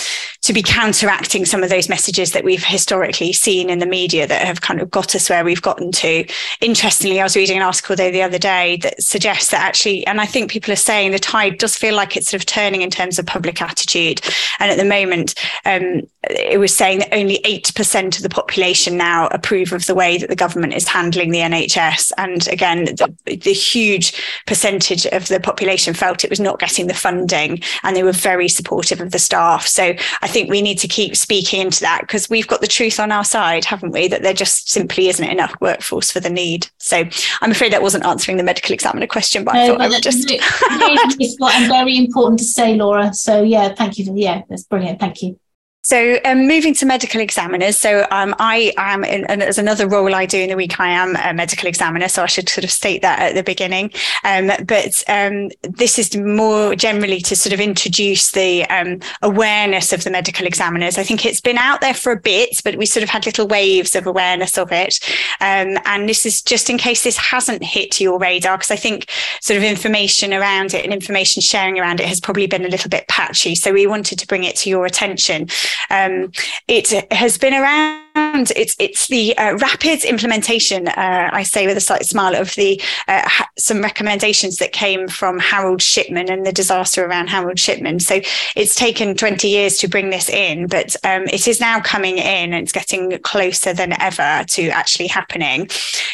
to 0.47 0.53
be 0.53 0.63
counteracting 0.63 1.45
some 1.45 1.65
of 1.65 1.71
those 1.71 1.89
messages 1.89 2.31
that 2.31 2.45
we've 2.45 2.65
historically 2.65 3.33
seen 3.33 3.69
in 3.69 3.81
the 3.81 3.87
media 3.87 4.29
that 4.29 4.47
have 4.47 4.61
kind 4.61 4.81
of 4.81 4.89
got 4.91 5.15
us 5.17 5.29
where 5.29 5.45
we've 5.45 5.63
gotten 5.63 5.91
to. 5.91 6.25
Interestingly, 6.61 7.21
I 7.21 7.25
was 7.25 7.35
reading 7.35 7.57
an 7.57 7.65
article 7.65 7.97
there 7.97 8.13
the 8.13 8.23
other 8.23 8.39
day 8.39 8.77
that 8.79 9.03
suggests 9.03 9.51
that 9.51 9.61
actually, 9.61 10.07
and 10.07 10.21
I 10.21 10.27
think 10.27 10.51
people 10.51 10.73
are 10.73 10.77
saying 10.77 11.11
the 11.11 11.19
tide 11.19 11.59
does 11.59 11.77
feel 11.77 11.97
like 11.97 12.17
it's 12.17 12.31
sort 12.31 12.41
of 12.41 12.47
turning 12.47 12.83
in 12.83 12.91
terms 12.91 13.19
of 13.19 13.27
public 13.27 13.61
attitude. 13.61 14.21
And 14.61 14.71
at 14.71 14.79
the 14.79 14.85
moment, 14.85 15.35
um, 15.65 16.03
it 16.31 16.59
was 16.59 16.75
saying 16.75 17.01
that 17.01 17.15
only 17.15 17.39
8% 17.45 18.17
of 18.17 18.23
the 18.23 18.29
population 18.29 18.97
now 18.97 19.27
approve 19.29 19.73
of 19.73 19.87
the 19.87 19.95
way 19.95 20.17
that 20.19 20.29
the 20.29 20.37
government 20.37 20.75
is 20.75 20.87
handling 20.87 21.31
the 21.31 21.41
NHS. 21.41 22.13
And 22.19 22.47
again, 22.49 22.85
the, 22.85 23.15
the 23.25 23.53
huge 23.53 24.23
percentage 24.47 25.07
of 25.07 25.29
the 25.29 25.41
population 25.41 25.95
felt 25.95 26.25
it 26.25 26.31
was 26.31 26.41
not 26.41 26.59
getting 26.59 26.87
the 26.87 26.95
funding 26.95 27.63
and 27.83 27.97
they 27.97 28.03
were 28.03 28.13
very 28.13 28.49
supportive 28.49 29.01
of 29.01 29.11
the 29.11 29.19
staff. 29.19 29.67
So 29.67 29.95
I 30.23 30.29
think 30.37 30.51
we 30.51 30.61
need 30.61 30.79
to 30.79 30.89
keep 30.89 31.17
speaking 31.17 31.63
into 31.63 31.81
that 31.81 32.03
because 32.03 32.29
we've 32.29 32.47
got 32.47 32.61
the 32.61 32.67
truth 32.67 33.01
on 33.01 33.11
our 33.11 33.25
side, 33.25 33.65
haven't 33.65 33.93
we? 33.93 34.07
That 34.07 34.23
there 34.23 34.35
just 34.35 34.71
simply 34.71 35.09
isn't 35.09 35.27
enough 35.27 35.55
workforce 35.63 36.11
for 36.11 36.21
the 36.21 36.29
need. 36.29 36.69
So 36.77 37.05
I'm 37.41 37.51
afraid 37.51 37.73
that 37.73 37.81
wasn't 37.81 38.05
answering 38.05 38.37
the 38.37 38.43
medical 38.43 38.75
examiner 38.75 39.07
question, 39.07 39.45
but 39.45 39.55
no, 39.55 39.61
I 39.61 39.67
thought 39.67 39.81
I 39.81 39.89
would 39.89 40.03
just. 40.03 40.27
it's 40.31 41.69
very 41.69 41.97
important 41.97 42.39
to 42.41 42.45
say, 42.45 42.75
Laura. 42.75 43.15
So 43.15 43.43
yeah, 43.43 43.73
thank 43.75 43.97
you. 43.97 44.05
For, 44.05 44.15
yeah, 44.15 44.43
that's 44.51 44.65
brilliant. 44.65 45.01
Thank 45.01 45.23
you. 45.23 45.41
So, 45.87 46.19
um, 46.25 46.49
moving 46.49 46.75
to 46.75 46.85
medical 46.85 47.21
examiners. 47.21 47.77
So, 47.77 48.09
um, 48.11 48.35
I 48.41 48.73
am, 48.77 49.05
in, 49.05 49.25
and 49.27 49.41
as 49.41 49.57
another 49.57 49.87
role 49.87 50.17
I 50.17 50.27
do 50.27 50.41
in 50.41 50.49
the 50.49 50.57
week, 50.57 50.81
I 50.81 50.89
am 50.89 51.15
a 51.15 51.33
medical 51.33 51.69
examiner. 51.69 52.09
So, 52.09 52.25
I 52.25 52.27
should 52.27 52.49
sort 52.49 52.65
of 52.65 52.73
state 52.73 53.03
that 53.03 53.21
at 53.21 53.37
the 53.37 53.45
beginning. 53.45 53.93
Um, 54.25 54.51
but 54.67 55.05
um, 55.07 55.51
this 55.63 55.97
is 55.97 56.17
more 56.17 56.75
generally 56.75 57.21
to 57.21 57.37
sort 57.37 57.53
of 57.53 57.61
introduce 57.61 58.33
the 58.33 58.65
um, 58.65 58.99
awareness 59.23 59.93
of 59.93 60.03
the 60.03 60.11
medical 60.11 60.45
examiners. 60.45 60.99
I 60.99 61.05
think 61.05 61.25
it's 61.25 61.41
been 61.41 61.57
out 61.57 61.81
there 61.81 61.95
for 61.95 62.11
a 62.11 62.21
bit, 62.21 62.63
but 62.65 62.75
we 62.75 62.85
sort 62.85 63.05
of 63.05 63.09
had 63.09 63.25
little 63.25 63.47
waves 63.47 63.95
of 63.95 64.09
awareness 64.09 64.59
of 64.59 64.73
it. 64.73 64.99
Um, 65.41 65.79
and 65.85 66.09
this 66.09 66.27
is 66.27 66.43
just 66.43 66.69
in 66.69 66.79
case 66.79 67.05
this 67.05 67.17
hasn't 67.17 67.63
hit 67.63 68.01
your 68.01 68.19
radar, 68.19 68.57
because 68.57 68.73
I 68.73 68.77
think 68.77 69.09
sort 69.41 69.57
of 69.57 69.63
information 69.63 70.35
around 70.35 70.75
it 70.75 70.83
and 70.83 70.93
information 70.93 71.43
sharing 71.43 71.79
around 71.79 72.01
it 72.01 72.07
has 72.07 72.19
probably 72.19 72.49
been 72.49 72.65
a 72.65 72.69
little 72.69 72.91
bit 72.91 73.07
patchy. 73.07 73.55
So, 73.55 73.73
we 73.73 73.87
wanted 73.87 74.19
to 74.19 74.27
bring 74.27 74.43
it 74.43 74.57
to 74.57 74.69
your 74.69 74.85
attention. 74.85 75.47
Um, 75.91 76.33
it 76.69 76.91
has 77.13 77.39
been 77.39 77.55
around 77.55 78.06
it's 78.17 78.77
it's 78.79 79.09
the 79.09 79.37
uh, 79.37 79.57
rapid 79.57 80.05
implementation. 80.05 80.89
Uh, 80.89 81.31
I 81.33 81.43
say 81.43 81.67
with 81.67 81.77
a 81.77 81.81
slight 81.81 82.07
smile 82.07 82.35
of 82.35 82.55
the 82.55 82.81
uh, 83.09 83.29
ha- 83.29 83.49
some 83.59 83.83
recommendations 83.83 84.57
that 84.59 84.73
came 84.73 85.09
from 85.09 85.39
Harold 85.39 85.83
Shipman 85.83 86.31
and 86.31 86.47
the 86.47 86.53
disaster 86.53 87.05
around 87.05 87.29
Harold 87.29 87.59
Shipman. 87.59 88.01
So 88.01 88.21
it's 88.55 88.75
taken 88.75 89.17
20 89.17 89.49
years 89.49 89.77
to 89.79 89.89
bring 89.89 90.11
this 90.11 90.29
in, 90.29 90.67
but 90.67 90.97
um, 91.05 91.25
it 91.25 91.47
is 91.47 91.61
now 91.61 91.81
coming 91.81 92.19
in 92.19 92.53
and 92.53 92.55
it's 92.55 92.73
getting 92.73 93.19
closer 93.19 93.75
than 93.75 94.01
ever 94.01 94.45
to 94.49 94.69
actually 94.69 95.09
happening. 95.09 95.69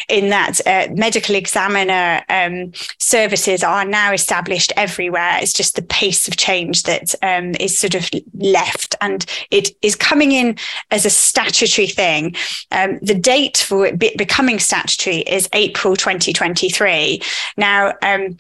In 0.08 0.30
that 0.30 0.60
uh, 0.66 0.88
medical 0.92 1.36
examiner 1.36 2.22
um, 2.28 2.72
services 2.98 3.62
are 3.62 3.84
now 3.84 4.12
established 4.12 4.72
everywhere. 4.76 5.38
It's 5.40 5.52
just 5.52 5.76
the 5.76 5.82
pace 5.82 6.26
of 6.26 6.36
change 6.36 6.82
that 6.84 7.14
um, 7.22 7.54
is 7.60 7.78
sort 7.78 7.94
of 7.94 8.10
left, 8.34 8.96
and 9.00 9.24
it 9.50 9.70
is 9.82 9.94
coming 9.94 10.32
in 10.32 10.56
as 10.90 11.06
a 11.06 11.10
statutory 11.10 11.91
thing. 11.92 12.34
Um, 12.70 12.98
the 13.00 13.14
date 13.14 13.58
for 13.58 13.86
it 13.86 13.98
be- 13.98 14.14
becoming 14.16 14.58
statutory 14.58 15.18
is 15.18 15.48
April 15.52 15.96
2023. 15.96 17.22
Now, 17.56 17.94
um, 18.02 18.36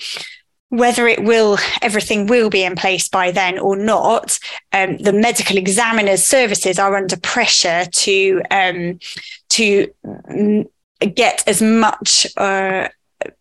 whether 0.68 1.06
it 1.06 1.22
will 1.22 1.58
everything 1.82 2.26
will 2.26 2.48
be 2.48 2.64
in 2.64 2.74
place 2.74 3.06
by 3.06 3.30
then 3.30 3.58
or 3.58 3.76
not 3.76 4.38
um, 4.72 4.96
the 4.96 5.12
medical 5.12 5.58
examiners 5.58 6.24
services 6.24 6.78
are 6.78 6.96
under 6.96 7.18
pressure 7.18 7.84
to 7.92 8.40
um, 8.50 8.98
to 9.50 9.92
get 11.14 11.44
as 11.46 11.60
much 11.60 12.26
uh, 12.38 12.88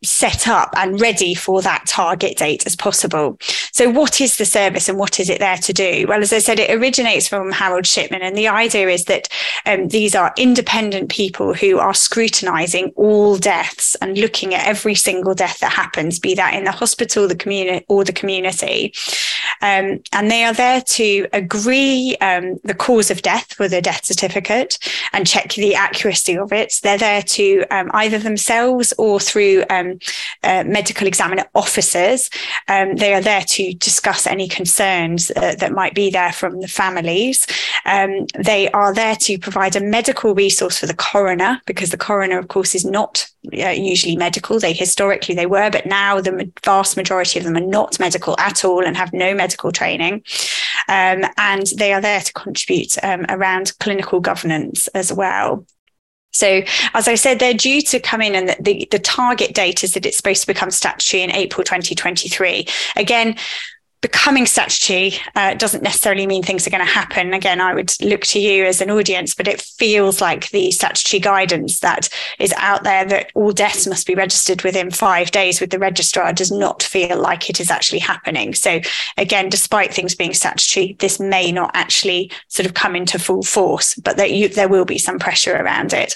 set 0.04 0.48
up 0.48 0.74
and 0.78 1.00
ready 1.00 1.34
for 1.34 1.62
that 1.62 1.86
target 1.88 2.38
date 2.38 2.66
as 2.66 2.76
possible. 2.76 3.38
So, 3.72 3.90
what 3.90 4.22
is 4.22 4.38
the 4.38 4.46
service 4.46 4.90
and 4.90 4.98
what 4.98 5.20
is 5.20 5.30
it 5.30 5.40
there 5.40 5.58
to 5.58 5.74
do? 5.74 6.06
Well, 6.08 6.22
as 6.22 6.34
I 6.34 6.40
said, 6.40 6.60
it 6.60 6.76
originates 6.76 7.28
from 7.28 7.52
Harold 7.52 7.86
Shipman, 7.86 8.22
and 8.22 8.38
the 8.38 8.48
idea 8.48 8.90
is 8.90 9.06
that 9.06 9.28
um, 9.66 9.88
these 9.90 10.16
are 10.16 10.34
independent 10.38 11.10
people 11.10 11.54
who 11.54 11.80
are 11.80 11.94
scrutinizing 11.94 12.92
all 12.96 13.38
deaths 13.38 13.96
and 13.96 14.18
looking 14.18 14.54
at 14.54 14.68
every 14.68 14.96
single 14.96 15.34
death 15.34 15.60
that 15.60 15.72
happens, 15.72 16.20
be 16.20 16.34
that 16.36 16.54
in 16.54 16.64
the 16.64 16.72
hospital, 16.72 17.28
the 17.28 17.36
community, 17.36 17.86
or 17.88 18.04
the 18.04 18.14
community. 18.14 18.94
Um, 19.62 20.02
and 20.12 20.32
they 20.32 20.44
are 20.44 20.54
there 20.54 20.82
to 20.82 21.28
agree 21.34 22.16
um, 22.22 22.60
the 22.64 22.74
cause 22.74 23.12
of 23.12 23.22
death 23.22 23.60
with 23.60 23.74
a 23.74 23.82
death 23.82 24.06
certificate 24.06 24.78
and 25.14 25.28
check 25.28 25.54
the 25.54 25.76
accuracy 25.76 26.38
of 26.38 26.52
it. 26.52 26.80
They're 26.82 26.98
there 26.98 27.22
to 27.22 27.66
um, 27.70 27.92
either 27.94 28.18
themselves 28.18 28.94
or 28.98 29.20
through 29.20 29.64
um, 29.72 30.00
uh, 30.44 30.64
medical 30.66 31.08
examiner 31.08 31.46
officers. 31.56 32.30
Um, 32.68 32.96
they 32.98 33.14
are 33.14 33.22
there 33.22 33.42
to 33.42 33.74
discuss 33.74 34.28
any 34.28 34.48
concerns 34.48 35.32
uh, 35.32 35.56
that 35.60 35.72
might 35.72 35.96
be 35.96 36.10
there 36.10 36.32
from 36.32 36.60
the 36.60 36.68
families. 36.68 37.48
Um, 37.86 38.26
they 38.38 38.70
are 38.72 38.94
there 38.94 39.16
to 39.16 39.40
provide 39.40 39.76
a 39.76 39.82
medical 39.82 40.36
resource 40.36 40.78
for 40.78 40.86
the 40.86 40.94
coroner 40.94 41.62
because 41.66 41.90
the 41.90 41.98
coroner, 41.98 42.38
of 42.38 42.48
course, 42.48 42.76
is 42.76 42.86
not 42.86 43.28
uh, 43.54 43.70
usually 43.70 44.16
medical. 44.16 44.60
They 44.60 44.74
historically 44.74 45.36
they 45.36 45.46
were, 45.46 45.70
but 45.72 45.86
now 45.86 46.22
the 46.22 46.52
vast 46.64 46.98
majority 46.98 47.40
of 47.40 47.46
them 47.46 47.58
are 47.58 47.62
not 47.62 48.00
medical 48.00 48.40
at 48.40 48.64
all 48.64 48.86
and 48.86 48.96
have 48.98 49.14
no 49.14 49.34
medical 49.34 49.72
training. 49.72 50.24
Um, 50.88 51.24
and 51.38 51.68
they 51.78 51.94
are 51.94 52.02
there 52.02 52.22
to 52.22 52.34
contribute 52.34 53.04
um, 53.04 53.26
around 53.30 53.74
clinical 53.80 54.20
governance 54.20 54.88
as 54.90 55.12
well. 55.14 55.66
So, 56.32 56.62
as 56.94 57.08
I 57.08 57.16
said, 57.16 57.40
they're 57.40 57.54
due 57.54 57.82
to 57.84 58.00
come 58.00 58.22
in, 58.22 58.36
and 58.36 58.50
the, 58.50 58.58
the, 58.60 58.88
the, 58.92 59.00
target 59.00 59.54
date 59.54 59.84
is 59.84 59.94
that 59.94 60.06
it's 60.06 60.18
supposed 60.18 60.42
to 60.42 60.48
become 60.48 60.72
statutory 60.72 61.24
in 61.24 61.32
April 61.32 61.64
2023. 61.64 62.66
Again, 62.96 63.36
becoming 64.02 64.48
statutory 64.48 65.14
uh, 65.36 65.54
doesn't 65.54 65.84
necessarily 65.84 66.26
mean 66.26 66.42
things 66.42 66.66
are 66.66 66.72
going 66.72 66.86
to 66.86 66.92
happen. 66.92 67.34
Again, 67.34 67.62
I 67.62 67.76
would 67.76 67.94
look 68.02 68.22
to 68.22 68.40
you 68.40 68.66
as 68.66 68.82
an 68.82 68.90
audience, 68.90 69.36
but 69.36 69.48
it 69.48 69.62
feels 69.62 70.20
like 70.20 70.50
the 70.50 70.72
statutory 70.72 71.20
guidance 71.20 71.80
that 71.82 72.10
is 72.40 72.54
out 72.58 72.84
there 72.84 73.06
that 73.06 73.32
all 73.36 73.52
deaths 73.52 73.86
must 73.86 74.08
be 74.08 74.16
registered 74.16 74.64
within 74.64 74.90
five 74.90 75.30
days 75.30 75.62
with 75.62 75.70
the 75.70 75.78
registrar 75.78 76.34
does 76.34 76.52
not 76.52 76.82
feel 76.82 77.20
like 77.20 77.50
it 77.50 77.60
is 77.60 77.70
actually 77.70 78.00
happening. 78.00 78.56
So, 78.56 78.80
again, 79.18 79.50
despite 79.50 79.94
things 79.94 80.16
being 80.16 80.34
statutory, 80.34 80.98
this 81.00 81.20
may 81.20 81.52
not 81.52 81.72
actually 81.76 82.32
sort 82.48 82.66
of 82.66 82.74
come 82.74 82.96
into 82.96 83.20
full 83.20 83.44
force, 83.44 83.94
but 83.96 84.18
there, 84.18 84.28
you, 84.28 84.48
there 84.48 84.68
will 84.68 84.86
be 84.86 84.98
some 84.98 85.20
pressure 85.20 85.56
around 85.56 85.94
it. 85.94 86.16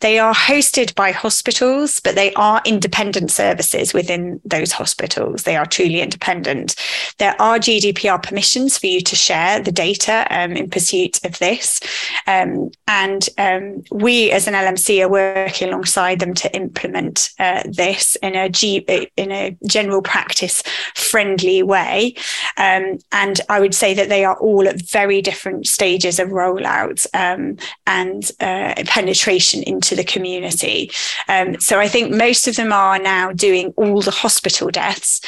They 0.00 0.18
are 0.18 0.34
hosted 0.34 0.96
by 0.96 1.12
hospitals, 1.12 2.00
but 2.00 2.16
they 2.16 2.34
are 2.34 2.60
independent 2.64 3.30
services 3.30 3.94
within 3.94 4.40
those 4.44 4.72
hospitals. 4.72 5.44
They 5.44 5.56
are 5.56 5.66
truly 5.66 6.00
independent 6.00 6.74
there 7.20 7.40
are 7.40 7.58
GDPR 7.58 8.20
permissions 8.22 8.78
for 8.78 8.86
you 8.86 9.02
to 9.02 9.14
share 9.14 9.60
the 9.60 9.70
data 9.70 10.26
um, 10.30 10.52
in 10.52 10.70
pursuit 10.70 11.22
of 11.24 11.38
this. 11.38 11.78
Um, 12.26 12.70
and 12.88 13.28
um, 13.36 13.82
we 13.92 14.30
as 14.30 14.48
an 14.48 14.54
LMC 14.54 15.04
are 15.04 15.08
working 15.08 15.68
alongside 15.68 16.18
them 16.18 16.32
to 16.34 16.56
implement 16.56 17.30
uh, 17.38 17.62
this 17.66 18.16
in 18.16 18.34
a, 18.34 18.48
G, 18.48 18.78
in 19.18 19.30
a 19.30 19.56
general 19.66 20.00
practice 20.00 20.62
friendly 20.94 21.62
way. 21.62 22.14
Um, 22.56 22.98
and 23.12 23.38
I 23.50 23.60
would 23.60 23.74
say 23.74 23.92
that 23.92 24.08
they 24.08 24.24
are 24.24 24.38
all 24.38 24.66
at 24.66 24.80
very 24.80 25.20
different 25.20 25.66
stages 25.66 26.18
of 26.18 26.30
rollout 26.30 27.06
um, 27.12 27.58
and 27.86 28.30
uh, 28.40 28.82
penetration 28.86 29.62
into 29.64 29.94
the 29.94 30.04
community. 30.04 30.90
So 31.58 31.78
I 31.78 31.86
think 31.86 32.12
most 32.12 32.48
of 32.48 32.56
them 32.56 32.72
are 32.72 32.98
now 32.98 33.32
doing 33.32 33.72
all 33.76 34.00
the 34.00 34.10
hospital 34.10 34.70
deaths. 34.70 35.20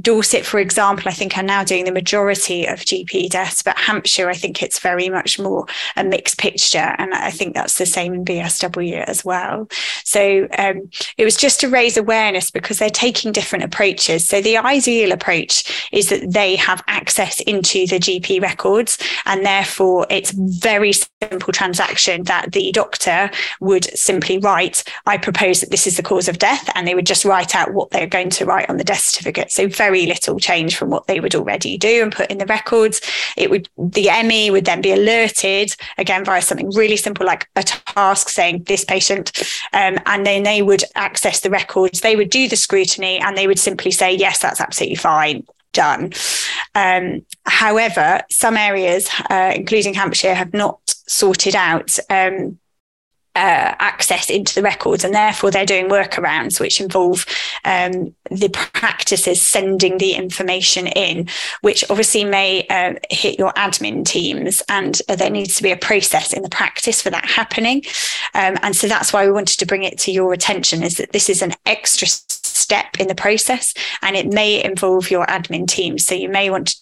Dorset, 0.00 0.44
for 0.44 0.58
example, 0.58 0.87
example, 0.88 1.10
I 1.10 1.14
think 1.14 1.36
are 1.36 1.42
now 1.42 1.64
doing 1.64 1.84
the 1.84 1.92
majority 1.92 2.66
of 2.66 2.80
GP 2.80 3.30
deaths, 3.30 3.62
but 3.62 3.78
Hampshire, 3.78 4.30
I 4.30 4.34
think 4.34 4.62
it's 4.62 4.78
very 4.78 5.08
much 5.08 5.38
more 5.38 5.66
a 5.96 6.04
mixed 6.04 6.38
picture. 6.38 6.94
And 6.98 7.12
I 7.14 7.30
think 7.30 7.54
that's 7.54 7.78
the 7.78 7.86
same 7.86 8.14
in 8.14 8.24
BSW 8.24 9.04
as 9.04 9.24
well. 9.24 9.68
So 10.04 10.48
um, 10.58 10.88
it 11.16 11.24
was 11.24 11.36
just 11.36 11.60
to 11.60 11.68
raise 11.68 11.96
awareness 11.96 12.50
because 12.50 12.78
they're 12.78 12.90
taking 12.90 13.32
different 13.32 13.64
approaches. 13.64 14.26
So 14.26 14.40
the 14.40 14.56
ideal 14.56 15.12
approach 15.12 15.88
is 15.92 16.08
that 16.08 16.32
they 16.32 16.56
have 16.56 16.82
access 16.86 17.40
into 17.40 17.86
the 17.86 17.98
GP 17.98 18.40
records 18.40 18.98
and 19.26 19.44
therefore 19.44 20.06
it's 20.10 20.30
very 20.30 20.92
simple 21.22 21.52
transaction 21.52 22.22
that 22.24 22.52
the 22.52 22.72
doctor 22.72 23.30
would 23.60 23.84
simply 23.98 24.38
write, 24.38 24.84
I 25.06 25.18
propose 25.18 25.60
that 25.60 25.70
this 25.70 25.86
is 25.86 25.96
the 25.96 26.02
cause 26.02 26.28
of 26.28 26.38
death. 26.38 26.70
And 26.74 26.86
they 26.86 26.94
would 26.94 27.06
just 27.06 27.24
write 27.24 27.54
out 27.54 27.74
what 27.74 27.90
they're 27.90 28.06
going 28.06 28.30
to 28.30 28.46
write 28.46 28.70
on 28.70 28.76
the 28.76 28.84
death 28.84 29.00
certificate. 29.00 29.50
So 29.50 29.68
very 29.68 30.06
little 30.06 30.38
change 30.38 30.76
from 30.78 30.90
what 30.90 31.06
they 31.06 31.20
would 31.20 31.34
already 31.34 31.76
do 31.76 32.02
and 32.02 32.12
put 32.12 32.30
in 32.30 32.38
the 32.38 32.46
records. 32.46 33.00
It 33.36 33.50
would 33.50 33.68
the 33.76 34.08
ME 34.24 34.50
would 34.50 34.64
then 34.64 34.80
be 34.80 34.92
alerted 34.92 35.74
again 35.98 36.24
via 36.24 36.40
something 36.40 36.70
really 36.74 36.96
simple 36.96 37.26
like 37.26 37.48
a 37.56 37.62
task 37.62 38.28
saying 38.28 38.62
this 38.64 38.84
patient, 38.84 39.32
um, 39.72 39.98
and 40.06 40.24
then 40.24 40.44
they 40.44 40.62
would 40.62 40.84
access 40.94 41.40
the 41.40 41.50
records. 41.50 42.00
They 42.00 42.16
would 42.16 42.30
do 42.30 42.48
the 42.48 42.56
scrutiny 42.56 43.18
and 43.18 43.36
they 43.36 43.46
would 43.46 43.58
simply 43.58 43.90
say 43.90 44.14
yes, 44.14 44.40
that's 44.40 44.60
absolutely 44.60 44.96
fine 44.96 45.44
done. 45.72 46.12
Um, 46.74 47.24
however, 47.44 48.22
some 48.30 48.56
areas, 48.56 49.08
uh, 49.30 49.52
including 49.54 49.94
Hampshire, 49.94 50.34
have 50.34 50.54
not 50.54 50.80
sorted 51.06 51.54
out 51.54 51.98
um, 52.10 52.58
uh, 53.38 53.74
access 53.78 54.28
into 54.30 54.52
the 54.54 54.62
records, 54.62 55.04
and 55.04 55.14
therefore 55.14 55.50
they're 55.50 55.64
doing 55.64 55.88
workarounds 55.88 56.58
which 56.58 56.80
involve 56.80 57.24
um, 57.64 58.12
the 58.30 58.48
practices 58.50 59.40
sending 59.40 59.98
the 59.98 60.12
information 60.14 60.88
in, 60.88 61.28
which 61.60 61.88
obviously 61.88 62.24
may 62.24 62.66
uh, 62.68 62.94
hit 63.10 63.38
your 63.38 63.52
admin 63.52 64.04
teams, 64.04 64.60
and 64.68 65.00
there 65.06 65.30
needs 65.30 65.54
to 65.54 65.62
be 65.62 65.70
a 65.70 65.76
process 65.76 66.32
in 66.32 66.42
the 66.42 66.48
practice 66.48 67.00
for 67.00 67.10
that 67.10 67.24
happening. 67.24 67.82
Um, 68.34 68.56
and 68.62 68.74
so 68.74 68.88
that's 68.88 69.12
why 69.12 69.24
we 69.24 69.32
wanted 69.32 69.58
to 69.58 69.66
bring 69.66 69.84
it 69.84 69.98
to 69.98 70.10
your 70.10 70.32
attention: 70.32 70.82
is 70.82 70.96
that 70.96 71.12
this 71.12 71.30
is 71.30 71.40
an 71.40 71.54
extra 71.64 72.08
step 72.08 72.98
in 72.98 73.06
the 73.06 73.14
process, 73.14 73.72
and 74.02 74.16
it 74.16 74.26
may 74.26 74.62
involve 74.62 75.12
your 75.12 75.26
admin 75.26 75.68
team. 75.68 75.96
So 75.98 76.14
you 76.14 76.28
may 76.28 76.50
want 76.50 76.68
to 76.68 76.76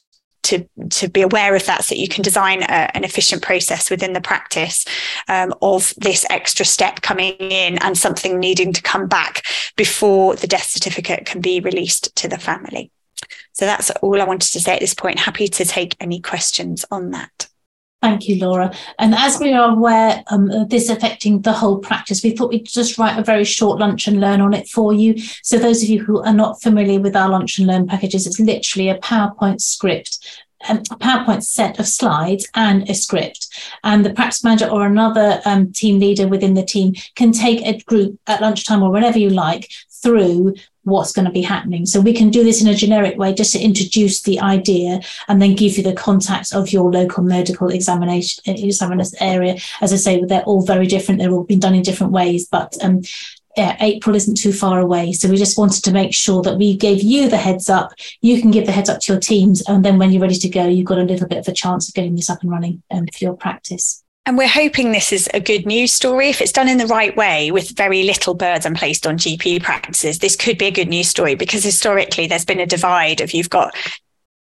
to 0.47 0.67
to 0.91 1.09
be 1.09 1.23
aware 1.23 1.55
of 1.55 1.67
that 1.67 1.85
so 1.85 1.95
that 1.95 2.01
you 2.01 2.09
can 2.09 2.23
design 2.23 2.63
a, 2.63 2.97
an 2.97 3.05
efficient 3.05 3.43
process 3.43 3.91
within 3.91 4.13
the 4.13 4.21
practice 4.21 4.85
um, 5.29 5.53
of 5.63 5.93
this 5.99 6.25
extra 6.31 6.65
step 6.65 7.03
coming 7.03 7.35
in 7.35 7.79
and 7.79 7.99
something 7.99 8.39
needing 8.39 8.73
to 8.73 8.83
come 8.83 9.07
back 9.07 9.43
before 9.77 10.37
the 10.37 10.47
death 10.47 10.69
certificate 10.71 11.27
can 11.27 11.41
be 11.41 11.61
released 11.61 12.15
to 12.17 12.29
the 12.29 12.39
family. 12.39 12.91
So 13.53 13.65
that's 13.65 13.91
all 14.03 14.21
i 14.21 14.25
wanted 14.25 14.53
to 14.53 14.61
say 14.61 14.75
at 14.75 14.81
this 14.81 14.95
point. 14.95 15.19
Happy 15.19 15.49
to 15.49 15.65
take 15.65 15.97
any 16.01 16.21
questions 16.21 16.85
on 16.91 17.11
that 17.11 17.49
Thank 18.03 18.29
you, 18.29 18.39
Laura. 18.39 18.73
And 18.99 19.15
as 19.15 19.41
we 19.41 19.53
are 19.53 19.71
aware 19.71 20.23
um, 20.31 20.51
of 20.51 20.69
this 20.69 20.91
affecting 20.91 21.41
the 21.41 21.53
whole 21.53 21.79
practice, 21.79 22.23
we 22.23 22.37
thought 22.37 22.51
we'd 22.51 22.67
just 22.67 22.99
write 22.99 23.19
a 23.19 23.25
very 23.25 23.45
short 23.45 23.81
lunch 23.81 24.07
and 24.07 24.21
learn 24.21 24.41
on 24.41 24.53
it 24.53 24.69
for 24.69 24.93
you. 24.93 25.17
So, 25.43 25.59
those 25.59 25.83
of 25.83 25.89
you 25.89 26.05
who 26.05 26.23
are 26.23 26.33
not 26.33 26.63
familiar 26.63 27.01
with 27.01 27.17
our 27.17 27.29
lunch 27.29 27.59
and 27.59 27.67
learn 27.67 27.87
packages, 27.87 28.27
it's 28.27 28.39
literally 28.39 28.91
a 28.91 28.99
PowerPoint 28.99 29.61
script 29.61 30.46
um, 30.69 30.79
a 30.91 30.97
PowerPoint 30.97 31.43
set 31.43 31.79
of 31.79 31.87
slides 31.87 32.49
and 32.55 32.89
a 32.89 32.95
script. 32.95 33.49
And 33.85 34.05
the 34.05 34.13
practice 34.13 34.45
manager 34.45 34.69
or 34.69 34.87
another 34.87 35.41
um, 35.45 35.73
team 35.73 35.99
leader 35.99 36.29
within 36.29 36.55
the 36.55 36.65
team 36.65 36.95
can 37.15 37.33
take 37.33 37.65
a 37.65 37.83
group 37.85 38.19
at 38.27 38.41
lunchtime 38.41 38.83
or 38.83 38.91
whenever 38.91 39.19
you 39.19 39.31
like 39.31 39.71
through 40.03 40.55
what's 40.87 41.13
going 41.13 41.25
to 41.25 41.33
be 41.33 41.43
happening. 41.43 41.85
So 41.85 42.01
we 42.01 42.13
can 42.13 42.31
do 42.31 42.45
this 42.45 42.63
in 42.63 42.69
a 42.69 42.75
generic 42.75 43.19
way 43.19 43.35
just 43.35 43.53
to 43.53 43.61
introduce 43.61 44.23
the 44.23 44.39
idea 44.39 45.01
and 45.27 45.43
then 45.43 45.57
give 45.57 45.77
you 45.77 45.83
the 45.83 45.93
contacts 45.93 46.55
of 46.55 46.73
your 46.73 46.93
local 46.93 47.25
medical 47.25 47.69
examination 47.71 48.43
examiners 48.47 49.13
area. 49.21 49.57
As 49.81 49.93
I 49.93 49.97
say, 49.97 50.25
they're 50.25 50.45
all 50.45 50.65
very 50.65 50.87
different. 50.87 51.21
They're 51.21 51.33
all 51.33 51.43
been 51.43 51.59
done 51.59 51.75
in 51.75 51.83
different 51.83 52.13
ways, 52.13 52.47
but 52.47 52.77
um, 52.83 53.03
April 53.57 54.15
isn't 54.15 54.37
too 54.37 54.53
far 54.53 54.81
away. 54.81 55.13
So 55.13 55.29
we 55.29 55.37
just 55.37 55.59
wanted 55.59 55.83
to 55.85 55.93
make 55.93 56.15
sure 56.15 56.43
that 56.43 56.59
we 56.59 56.77
gave 56.77 57.03
you 57.03 57.29
the 57.29 57.37
heads 57.37 57.69
up. 57.69 57.93
You 58.21 58.41
can 58.41 58.51
give 58.51 58.67
the 58.67 58.73
heads 58.73 58.89
up 58.89 59.01
to 59.01 59.13
your 59.13 59.21
teams. 59.21 59.63
And 59.69 59.85
then 59.85 59.99
when 59.99 60.13
you're 60.13 60.23
ready 60.23 60.37
to 60.37 60.49
go, 60.49 60.67
you've 60.67 60.87
got 60.87 60.99
a 60.99 61.05
little 61.05 61.27
bit 61.27 61.39
of 61.39 61.49
a 61.49 61.53
chance 61.53 61.89
of 61.89 61.95
getting 61.95 62.17
this 62.17 62.31
up 62.31 62.43
and 62.43 62.51
running 62.51 62.83
um, 62.91 63.07
for 63.07 63.25
your 63.25 63.35
practice. 63.35 64.03
And 64.27 64.37
we're 64.37 64.49
hoping 64.49 64.91
this 64.91 65.13
is 65.13 65.31
a 65.33 65.41
good 65.41 65.67
news 65.67 65.93
story. 65.93 66.29
If 66.29 66.41
it's 66.41 66.51
done 66.51 66.69
in 66.69 66.79
the 66.79 66.87
right 66.87 67.17
way 67.17 67.53
with 67.53 67.77
very 67.77 68.03
little 68.03 68.35
burden 68.35 68.75
placed 68.75 69.07
on 69.07 69.19
GP 69.19 69.63
practices, 69.63 70.19
this 70.19 70.35
could 70.35 70.59
be 70.59 70.67
a 70.67 70.73
good 70.73 70.89
news 70.89 71.09
story 71.09 71.37
because 71.37 71.63
historically 71.63 72.27
there's 72.27 72.45
been 72.45 72.59
a 72.59 72.67
divide 72.67 73.21
of 73.21 73.33
you've 73.33 73.51
got 73.51 73.75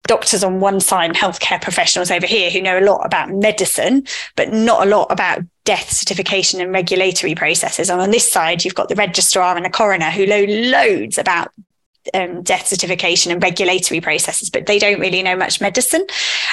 doctors 0.08 0.42
on 0.42 0.60
one 0.60 0.80
side 0.80 1.10
and 1.10 1.16
healthcare 1.16 1.62
professionals 1.62 2.10
over 2.10 2.26
here 2.26 2.50
who 2.50 2.60
know 2.60 2.78
a 2.78 2.84
lot 2.84 3.06
about 3.06 3.30
medicine, 3.30 4.04
but 4.34 4.52
not 4.52 4.84
a 4.84 4.90
lot 4.90 5.06
about 5.10 5.40
death 5.66 5.90
certification 5.90 6.60
and 6.60 6.72
regulatory 6.72 7.34
processes. 7.34 7.90
And 7.90 8.00
on 8.00 8.10
this 8.10 8.30
side, 8.30 8.64
you've 8.64 8.74
got 8.74 8.88
the 8.88 8.94
registrar 8.94 9.54
and 9.56 9.64
the 9.64 9.70
coroner 9.70 10.10
who 10.10 10.24
know 10.24 10.44
loads 10.44 11.18
about 11.18 11.52
um, 12.14 12.42
death 12.42 12.66
certification 12.66 13.32
and 13.32 13.42
regulatory 13.42 14.00
processes, 14.00 14.50
but 14.50 14.66
they 14.66 14.78
don't 14.78 15.00
really 15.00 15.22
know 15.22 15.36
much 15.36 15.60
medicine. 15.60 16.06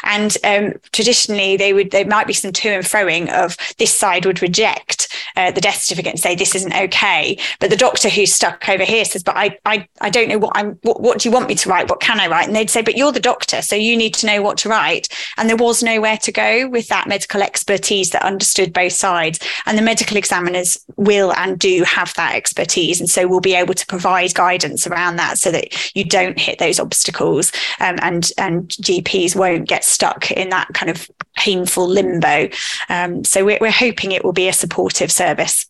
And 0.03 0.37
um, 0.43 0.73
traditionally, 0.91 1.57
they 1.57 1.73
would 1.73 1.91
there 1.91 2.05
might 2.05 2.27
be 2.27 2.33
some 2.33 2.51
to 2.51 2.69
and 2.69 2.83
froing 2.83 3.29
of 3.31 3.57
this 3.77 3.93
side 3.93 4.25
would 4.25 4.41
reject 4.41 5.07
uh, 5.35 5.51
the 5.51 5.61
death 5.61 5.81
certificate 5.81 6.13
and 6.13 6.19
say 6.19 6.35
this 6.35 6.55
isn't 6.55 6.73
okay, 6.73 7.37
but 7.59 7.69
the 7.69 7.75
doctor 7.75 8.09
who's 8.09 8.33
stuck 8.33 8.67
over 8.69 8.83
here 8.83 9.05
says, 9.05 9.23
"But 9.23 9.35
I 9.35 9.57
I, 9.65 9.87
I 10.01 10.09
don't 10.09 10.29
know 10.29 10.37
what 10.37 10.53
I'm. 10.55 10.71
What, 10.83 11.01
what 11.01 11.19
do 11.19 11.29
you 11.29 11.33
want 11.33 11.47
me 11.47 11.55
to 11.55 11.69
write? 11.69 11.89
What 11.89 12.01
can 12.01 12.19
I 12.19 12.27
write?" 12.27 12.47
And 12.47 12.55
they'd 12.55 12.69
say, 12.69 12.81
"But 12.81 12.97
you're 12.97 13.11
the 13.11 13.19
doctor, 13.19 13.61
so 13.61 13.75
you 13.75 13.95
need 13.95 14.13
to 14.15 14.27
know 14.27 14.41
what 14.41 14.57
to 14.59 14.69
write." 14.69 15.07
And 15.37 15.49
there 15.49 15.57
was 15.57 15.83
nowhere 15.83 16.17
to 16.17 16.31
go 16.31 16.67
with 16.67 16.87
that 16.89 17.07
medical 17.07 17.41
expertise 17.41 18.11
that 18.11 18.23
understood 18.23 18.73
both 18.73 18.93
sides. 18.93 19.39
And 19.65 19.77
the 19.77 19.81
medical 19.81 20.17
examiners 20.17 20.77
will 20.97 21.33
and 21.33 21.57
do 21.57 21.83
have 21.83 22.13
that 22.15 22.35
expertise, 22.35 22.99
and 22.99 23.09
so 23.09 23.27
we'll 23.27 23.39
be 23.39 23.55
able 23.55 23.73
to 23.73 23.85
provide 23.87 24.33
guidance 24.33 24.87
around 24.87 25.15
that 25.17 25.37
so 25.43 25.51
that 25.51 25.95
you 25.95 26.03
don't 26.03 26.39
hit 26.39 26.59
those 26.59 26.79
obstacles 26.79 27.51
um, 27.79 27.97
and 28.01 28.31
and 28.37 28.69
GPs 28.69 29.35
won't 29.35 29.67
get 29.67 29.83
stuck 29.83 30.31
in 30.31 30.49
that 30.49 30.69
kind 30.73 30.89
of 30.89 31.09
painful 31.37 31.87
limbo. 31.87 32.49
Um, 32.89 33.23
so 33.23 33.45
we're, 33.45 33.57
we're 33.61 33.71
hoping 33.71 34.11
it 34.11 34.23
will 34.23 34.33
be 34.33 34.47
a 34.47 34.53
supportive 34.53 35.11
service. 35.11 35.67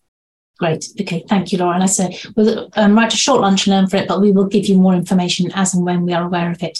Great. 0.59 0.85
Okay. 1.01 1.25
Thank 1.27 1.51
you, 1.51 1.57
Laura. 1.57 1.73
And 1.73 1.83
I 1.83 1.87
say 1.87 2.17
we'll 2.35 2.69
um, 2.75 2.95
write 2.95 3.13
a 3.13 3.17
short 3.17 3.41
lunch 3.41 3.67
and 3.67 3.75
learn 3.75 3.87
for 3.87 3.97
it, 3.97 4.07
but 4.07 4.21
we 4.21 4.31
will 4.31 4.45
give 4.45 4.67
you 4.67 4.77
more 4.77 4.93
information 4.93 5.51
as 5.55 5.73
and 5.73 5.83
when 5.83 6.05
we 6.05 6.13
are 6.13 6.23
aware 6.23 6.51
of 6.51 6.61
it. 6.61 6.79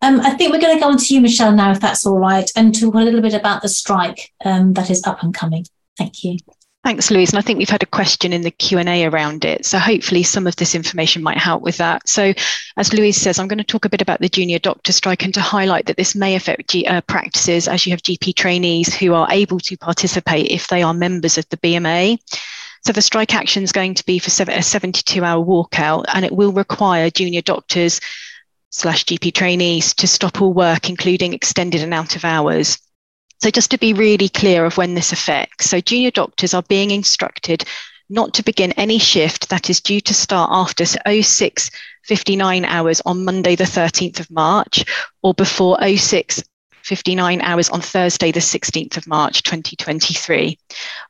Um, 0.00 0.20
I 0.20 0.30
think 0.30 0.52
we're 0.52 0.60
going 0.60 0.76
to 0.76 0.80
go 0.80 0.88
on 0.88 0.96
to 0.96 1.14
you, 1.14 1.20
Michelle, 1.20 1.52
now, 1.52 1.72
if 1.72 1.80
that's 1.80 2.06
all 2.06 2.18
right, 2.18 2.50
and 2.56 2.78
talk 2.78 2.94
a 2.94 2.98
little 2.98 3.20
bit 3.20 3.34
about 3.34 3.62
the 3.62 3.68
strike 3.68 4.32
um, 4.44 4.72
that 4.74 4.90
is 4.90 5.06
up 5.06 5.22
and 5.22 5.34
coming. 5.34 5.66
Thank 5.98 6.24
you. 6.24 6.38
Thanks, 6.82 7.10
Louise. 7.10 7.30
And 7.30 7.38
I 7.38 7.42
think 7.42 7.58
we've 7.58 7.68
had 7.68 7.82
a 7.82 7.86
question 7.86 8.32
in 8.32 8.40
the 8.40 8.50
Q&A 8.50 9.04
around 9.04 9.44
it. 9.44 9.66
So 9.66 9.78
hopefully 9.78 10.22
some 10.22 10.46
of 10.46 10.56
this 10.56 10.74
information 10.74 11.22
might 11.22 11.36
help 11.36 11.62
with 11.62 11.76
that. 11.76 12.08
So 12.08 12.32
as 12.78 12.94
Louise 12.94 13.18
says, 13.20 13.38
I'm 13.38 13.48
going 13.48 13.58
to 13.58 13.64
talk 13.64 13.84
a 13.84 13.90
bit 13.90 14.00
about 14.00 14.20
the 14.20 14.30
junior 14.30 14.58
doctor 14.58 14.90
strike 14.92 15.22
and 15.22 15.34
to 15.34 15.42
highlight 15.42 15.86
that 15.86 15.98
this 15.98 16.14
may 16.14 16.34
affect 16.36 16.70
G, 16.70 16.86
uh, 16.86 17.02
practices 17.02 17.68
as 17.68 17.84
you 17.84 17.92
have 17.92 18.00
GP 18.00 18.34
trainees 18.34 18.94
who 18.94 19.12
are 19.12 19.28
able 19.30 19.60
to 19.60 19.76
participate 19.76 20.50
if 20.50 20.68
they 20.68 20.82
are 20.82 20.94
members 20.94 21.36
of 21.36 21.46
the 21.50 21.58
BMA. 21.58 22.18
So 22.82 22.92
the 22.92 23.02
strike 23.02 23.34
action 23.34 23.62
is 23.62 23.72
going 23.72 23.92
to 23.94 24.06
be 24.06 24.18
for 24.18 24.28
a 24.50 24.62
72 24.62 25.22
hour 25.22 25.44
walkout 25.44 26.06
and 26.14 26.24
it 26.24 26.32
will 26.32 26.52
require 26.52 27.10
junior 27.10 27.42
doctors 27.42 28.00
slash 28.70 29.04
GP 29.04 29.34
trainees 29.34 29.92
to 29.94 30.06
stop 30.06 30.40
all 30.40 30.54
work, 30.54 30.88
including 30.88 31.34
extended 31.34 31.82
and 31.82 31.92
out 31.92 32.16
of 32.16 32.24
hours. 32.24 32.78
So, 33.42 33.50
just 33.50 33.70
to 33.70 33.78
be 33.78 33.94
really 33.94 34.28
clear 34.28 34.64
of 34.66 34.76
when 34.76 34.94
this 34.94 35.12
affects, 35.12 35.70
so 35.70 35.80
junior 35.80 36.10
doctors 36.10 36.52
are 36.52 36.62
being 36.62 36.90
instructed 36.90 37.64
not 38.10 38.34
to 38.34 38.42
begin 38.42 38.72
any 38.72 38.98
shift 38.98 39.48
that 39.48 39.70
is 39.70 39.80
due 39.80 40.00
to 40.00 40.12
start 40.12 40.50
after 40.52 40.84
0659 40.84 42.64
hours 42.64 43.00
on 43.06 43.24
Monday, 43.24 43.54
the 43.54 43.64
13th 43.64 44.20
of 44.20 44.30
March, 44.30 44.84
or 45.22 45.32
before 45.32 45.78
0659 45.80 47.40
hours 47.40 47.70
on 47.70 47.80
Thursday, 47.80 48.32
the 48.32 48.40
16th 48.40 48.96
of 48.96 49.06
March, 49.06 49.44
2023. 49.44 50.58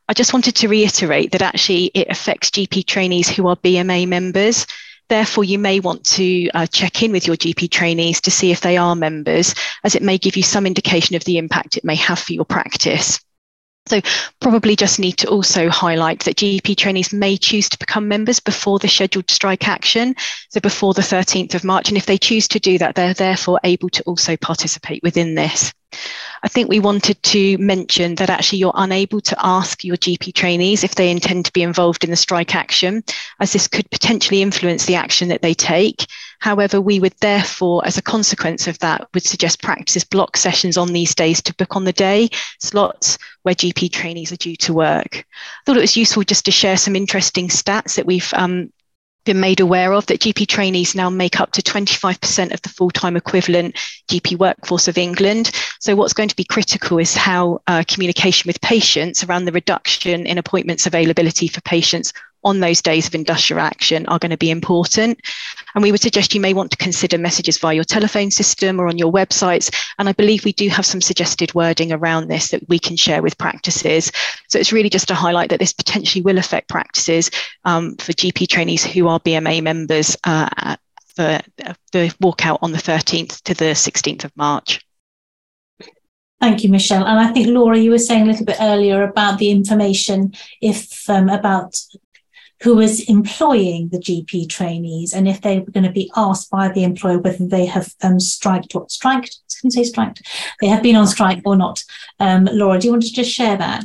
I 0.08 0.14
just 0.14 0.34
wanted 0.34 0.54
to 0.56 0.68
reiterate 0.68 1.32
that 1.32 1.42
actually 1.42 1.86
it 1.94 2.08
affects 2.10 2.50
GP 2.50 2.86
trainees 2.86 3.30
who 3.30 3.48
are 3.48 3.56
BMA 3.56 4.06
members. 4.06 4.66
Therefore, 5.10 5.42
you 5.42 5.58
may 5.58 5.80
want 5.80 6.04
to 6.04 6.48
uh, 6.50 6.66
check 6.66 7.02
in 7.02 7.10
with 7.10 7.26
your 7.26 7.34
GP 7.34 7.68
trainees 7.68 8.20
to 8.20 8.30
see 8.30 8.52
if 8.52 8.60
they 8.60 8.76
are 8.76 8.94
members, 8.94 9.56
as 9.82 9.96
it 9.96 10.04
may 10.04 10.18
give 10.18 10.36
you 10.36 10.44
some 10.44 10.66
indication 10.66 11.16
of 11.16 11.24
the 11.24 11.36
impact 11.36 11.76
it 11.76 11.84
may 11.84 11.96
have 11.96 12.20
for 12.20 12.32
your 12.32 12.44
practice. 12.44 13.18
So, 13.90 14.00
probably 14.40 14.76
just 14.76 15.00
need 15.00 15.18
to 15.18 15.28
also 15.28 15.68
highlight 15.68 16.20
that 16.20 16.36
GP 16.36 16.76
trainees 16.76 17.12
may 17.12 17.36
choose 17.36 17.68
to 17.70 17.78
become 17.78 18.06
members 18.06 18.38
before 18.38 18.78
the 18.78 18.86
scheduled 18.86 19.28
strike 19.28 19.66
action, 19.66 20.14
so 20.48 20.60
before 20.60 20.94
the 20.94 21.02
13th 21.02 21.56
of 21.56 21.64
March. 21.64 21.88
And 21.88 21.96
if 21.96 22.06
they 22.06 22.16
choose 22.16 22.46
to 22.48 22.60
do 22.60 22.78
that, 22.78 22.94
they're 22.94 23.14
therefore 23.14 23.58
able 23.64 23.88
to 23.88 24.02
also 24.04 24.36
participate 24.36 25.02
within 25.02 25.34
this. 25.34 25.74
I 26.42 26.48
think 26.48 26.68
we 26.68 26.78
wanted 26.78 27.20
to 27.24 27.58
mention 27.58 28.14
that 28.14 28.30
actually 28.30 28.60
you're 28.60 28.72
unable 28.76 29.20
to 29.22 29.36
ask 29.44 29.82
your 29.82 29.96
GP 29.96 30.34
trainees 30.34 30.84
if 30.84 30.94
they 30.94 31.10
intend 31.10 31.46
to 31.46 31.52
be 31.52 31.62
involved 31.62 32.04
in 32.04 32.10
the 32.10 32.16
strike 32.16 32.54
action, 32.54 33.02
as 33.40 33.52
this 33.52 33.66
could 33.66 33.90
potentially 33.90 34.40
influence 34.40 34.86
the 34.86 34.94
action 34.94 35.28
that 35.28 35.42
they 35.42 35.54
take. 35.54 36.06
However, 36.40 36.80
we 36.80 37.00
would 37.00 37.14
therefore, 37.20 37.86
as 37.86 37.98
a 37.98 38.02
consequence 38.02 38.66
of 38.66 38.78
that, 38.80 39.08
would 39.14 39.22
suggest 39.22 39.62
practices 39.62 40.04
block 40.04 40.36
sessions 40.36 40.76
on 40.76 40.92
these 40.92 41.14
days 41.14 41.42
to 41.42 41.54
book 41.54 41.76
on 41.76 41.84
the 41.84 41.92
day 41.92 42.30
slots 42.58 43.18
where 43.42 43.54
GP 43.54 43.92
trainees 43.92 44.32
are 44.32 44.36
due 44.36 44.56
to 44.56 44.74
work. 44.74 45.16
I 45.16 45.24
thought 45.64 45.76
it 45.76 45.80
was 45.80 45.96
useful 45.96 46.22
just 46.24 46.44
to 46.46 46.50
share 46.50 46.76
some 46.76 46.96
interesting 46.96 47.48
stats 47.48 47.94
that 47.96 48.06
we've 48.06 48.32
um, 48.34 48.72
been 49.24 49.40
made 49.40 49.60
aware 49.60 49.92
of 49.92 50.06
that 50.06 50.20
GP 50.20 50.46
trainees 50.46 50.94
now 50.94 51.10
make 51.10 51.40
up 51.40 51.52
to 51.52 51.62
25% 51.62 52.54
of 52.54 52.62
the 52.62 52.68
full 52.68 52.90
time 52.90 53.16
equivalent 53.16 53.76
GP 54.08 54.38
workforce 54.38 54.88
of 54.88 54.96
England. 54.96 55.50
So, 55.78 55.94
what's 55.94 56.14
going 56.14 56.30
to 56.30 56.36
be 56.36 56.44
critical 56.44 56.98
is 56.98 57.14
how 57.14 57.60
uh, 57.66 57.84
communication 57.86 58.48
with 58.48 58.60
patients 58.60 59.22
around 59.22 59.44
the 59.44 59.52
reduction 59.52 60.26
in 60.26 60.38
appointments 60.38 60.86
availability 60.86 61.48
for 61.48 61.60
patients 61.60 62.12
on 62.44 62.60
those 62.60 62.82
days 62.82 63.06
of 63.06 63.14
industrial 63.14 63.60
action 63.60 64.06
are 64.06 64.18
going 64.18 64.30
to 64.30 64.36
be 64.36 64.50
important. 64.50 65.20
And 65.74 65.82
we 65.82 65.92
would 65.92 66.00
suggest 66.00 66.34
you 66.34 66.40
may 66.40 66.54
want 66.54 66.70
to 66.70 66.76
consider 66.76 67.18
messages 67.18 67.58
via 67.58 67.74
your 67.74 67.84
telephone 67.84 68.30
system 68.30 68.80
or 68.80 68.88
on 68.88 68.98
your 68.98 69.12
websites. 69.12 69.74
And 69.98 70.08
I 70.08 70.12
believe 70.12 70.44
we 70.44 70.52
do 70.52 70.68
have 70.68 70.86
some 70.86 71.00
suggested 71.00 71.54
wording 71.54 71.92
around 71.92 72.28
this 72.28 72.48
that 72.48 72.68
we 72.68 72.78
can 72.78 72.96
share 72.96 73.22
with 73.22 73.38
practices. 73.38 74.10
So 74.48 74.58
it's 74.58 74.72
really 74.72 74.90
just 74.90 75.08
to 75.08 75.14
highlight 75.14 75.50
that 75.50 75.60
this 75.60 75.72
potentially 75.72 76.22
will 76.22 76.38
affect 76.38 76.68
practices 76.68 77.30
um, 77.64 77.96
for 77.96 78.12
GP 78.12 78.48
trainees 78.48 78.84
who 78.84 79.08
are 79.08 79.20
BMA 79.20 79.62
members 79.62 80.16
uh, 80.24 80.76
for 81.14 81.40
the 81.92 82.14
walkout 82.22 82.58
on 82.62 82.72
the 82.72 82.78
13th 82.78 83.42
to 83.42 83.54
the 83.54 83.72
16th 83.72 84.24
of 84.24 84.36
March. 84.36 84.80
Thank 86.40 86.64
you, 86.64 86.70
Michelle. 86.70 87.04
And 87.04 87.20
I 87.20 87.32
think 87.32 87.48
Laura, 87.48 87.76
you 87.78 87.90
were 87.90 87.98
saying 87.98 88.22
a 88.22 88.26
little 88.26 88.46
bit 88.46 88.56
earlier 88.60 89.02
about 89.02 89.38
the 89.38 89.50
information 89.50 90.32
if 90.62 91.08
um, 91.10 91.28
about 91.28 91.78
who 92.62 92.80
is 92.80 93.08
employing 93.08 93.88
the 93.90 93.98
GP 93.98 94.48
trainees 94.48 95.12
and 95.14 95.26
if 95.26 95.40
they 95.40 95.60
were 95.60 95.70
going 95.70 95.84
to 95.84 95.90
be 95.90 96.10
asked 96.16 96.50
by 96.50 96.68
the 96.68 96.84
employer 96.84 97.18
whether 97.18 97.46
they 97.46 97.66
have 97.66 97.94
um, 98.02 98.20
striked 98.20 98.74
or 98.74 98.86
striked, 98.88 99.38
can 99.60 99.70
say 99.70 99.84
striked, 99.84 100.22
they 100.60 100.66
have 100.66 100.82
been 100.82 100.96
on 100.96 101.06
strike 101.06 101.42
or 101.44 101.56
not. 101.56 101.84
Um, 102.18 102.48
Laura, 102.52 102.78
do 102.78 102.86
you 102.86 102.92
want 102.92 103.04
to 103.04 103.12
just 103.12 103.30
share 103.30 103.56
that? 103.56 103.84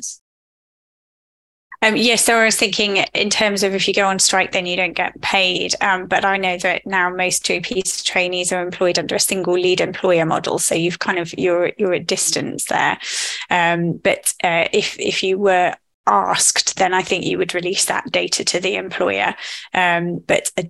Um, 1.81 1.95
yes, 1.97 2.25
so 2.25 2.38
I 2.38 2.45
was 2.45 2.55
thinking 2.55 2.97
in 3.13 3.29
terms 3.29 3.61
of 3.61 3.75
if 3.75 3.88
you 3.88 3.93
go 3.93 4.07
on 4.07 4.17
strike, 4.17 4.53
then 4.53 4.65
you 4.65 4.75
don't 4.75 4.95
get 4.95 5.21
paid. 5.21 5.75
Um, 5.81 6.07
but 6.07 6.25
I 6.25 6.38
know 6.38 6.57
that 6.57 6.88
now 6.88 7.09
most 7.09 7.43
GP 7.43 8.03
trainees 8.03 8.51
are 8.51 8.63
employed 8.63 8.97
under 8.97 9.15
a 9.15 9.19
single 9.19 9.53
lead 9.53 9.81
employer 9.81 10.25
model, 10.25 10.57
so 10.57 10.73
you've 10.73 10.99
kind 10.99 11.19
of 11.19 11.31
you're 11.38 11.73
you're 11.77 11.93
at 11.93 12.07
distance 12.07 12.65
there. 12.65 12.97
Um, 13.51 13.97
but 13.97 14.33
uh, 14.43 14.67
if 14.71 14.97
if 14.99 15.21
you 15.21 15.38
were 15.38 15.75
asked, 16.07 16.77
then 16.77 16.93
I 16.93 17.01
think 17.01 17.25
you 17.25 17.37
would 17.37 17.53
release 17.53 17.85
that 17.85 18.11
data 18.11 18.43
to 18.45 18.59
the 18.59 18.75
employer. 18.75 19.35
Um, 19.73 20.19
but 20.19 20.51
uh, 20.57 20.63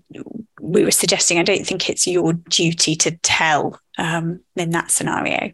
we 0.61 0.83
were 0.83 0.91
suggesting 0.91 1.37
I 1.37 1.43
don't 1.43 1.65
think 1.65 1.89
it's 1.89 2.07
your 2.07 2.33
duty 2.33 2.95
to 2.97 3.11
tell 3.17 3.79
um, 3.97 4.41
in 4.55 4.71
that 4.71 4.91
scenario. 4.91 5.51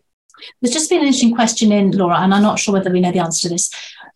There's 0.61 0.73
just 0.73 0.89
been 0.89 1.01
an 1.01 1.07
interesting 1.07 1.35
question 1.35 1.71
in, 1.71 1.91
Laura, 1.91 2.17
and 2.19 2.33
I'm 2.33 2.41
not 2.41 2.59
sure 2.59 2.73
whether 2.73 2.91
we 2.91 2.99
know 2.99 3.11
the 3.11 3.19
answer 3.19 3.47
to 3.47 3.53
this. 3.53 3.71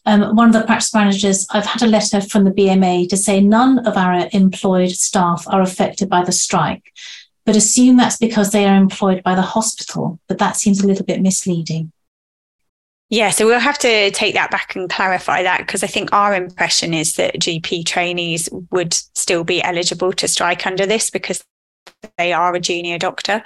Um, 0.07 0.35
one 0.35 0.47
of 0.47 0.53
the 0.53 0.65
practice 0.65 0.93
managers, 0.93 1.47
I've 1.49 1.65
had 1.65 1.81
a 1.81 1.87
letter 1.87 2.21
from 2.21 2.43
the 2.43 2.51
BMA 2.51 3.09
to 3.09 3.17
say 3.17 3.41
none 3.41 3.79
of 3.87 3.97
our 3.97 4.27
employed 4.33 4.91
staff 4.91 5.45
are 5.47 5.61
affected 5.61 6.09
by 6.09 6.23
the 6.23 6.31
strike, 6.31 6.91
but 7.45 7.55
assume 7.55 7.97
that's 7.97 8.17
because 8.17 8.51
they 8.51 8.65
are 8.65 8.75
employed 8.75 9.23
by 9.23 9.35
the 9.35 9.41
hospital. 9.41 10.19
But 10.27 10.37
that 10.37 10.57
seems 10.57 10.81
a 10.81 10.87
little 10.87 11.05
bit 11.05 11.21
misleading. 11.21 11.91
Yeah, 13.09 13.29
so 13.29 13.45
we'll 13.45 13.59
have 13.59 13.77
to 13.79 14.09
take 14.11 14.33
that 14.33 14.49
back 14.49 14.75
and 14.75 14.89
clarify 14.89 15.43
that 15.43 15.59
because 15.59 15.83
I 15.83 15.87
think 15.87 16.11
our 16.11 16.33
impression 16.33 16.93
is 16.93 17.15
that 17.15 17.35
GP 17.35 17.85
trainees 17.85 18.49
would 18.71 18.93
still 18.93 19.43
be 19.43 19.61
eligible 19.61 20.11
to 20.13 20.27
strike 20.27 20.65
under 20.65 20.87
this 20.87 21.11
because 21.11 21.43
they 22.17 22.33
are 22.33 22.55
a 22.55 22.59
junior 22.59 22.97
doctor. 22.97 23.43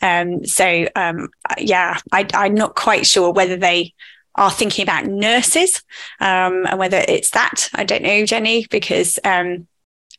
Um, 0.00 0.44
so 0.46 0.86
um, 0.96 1.28
yeah, 1.58 1.98
I, 2.12 2.26
am 2.32 2.54
not 2.54 2.76
quite 2.76 3.06
sure 3.06 3.30
whether 3.30 3.56
they 3.56 3.92
are 4.36 4.50
thinking 4.50 4.82
about 4.82 5.04
nurses 5.04 5.82
um, 6.20 6.66
and 6.66 6.78
whether 6.78 7.04
it's 7.06 7.30
that. 7.30 7.68
I 7.74 7.84
don't 7.84 8.02
know, 8.02 8.24
Jenny, 8.24 8.66
because 8.70 9.18
um, 9.22 9.68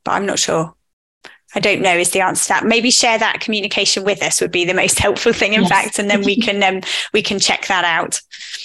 but 0.04 0.12
I'm 0.12 0.28
not 0.28 0.40
sure. 0.40 0.75
I 1.56 1.60
don't 1.60 1.82
know 1.82 1.96
is 1.96 2.12
the 2.12 2.22
answer 2.22 2.44
to 2.44 2.50
that. 2.50 2.66
Maybe 2.66 2.92
share 2.92 3.18
that 3.18 3.40
communication 3.40 4.04
with 4.04 4.22
us 4.22 4.42
would 4.42 4.52
be 4.52 4.66
the 4.66 4.74
most 4.74 5.00
helpful 5.06 5.34
thing, 5.34 5.54
in 5.54 5.62
yes. 5.62 5.70
fact, 5.70 6.00
and 6.00 6.10
then 6.10 6.22
we 6.24 6.36
can 6.36 6.62
um, 6.64 6.82
we 7.14 7.22
can 7.22 7.40
check 7.40 7.68
that 7.68 7.86
out. 7.86 8.22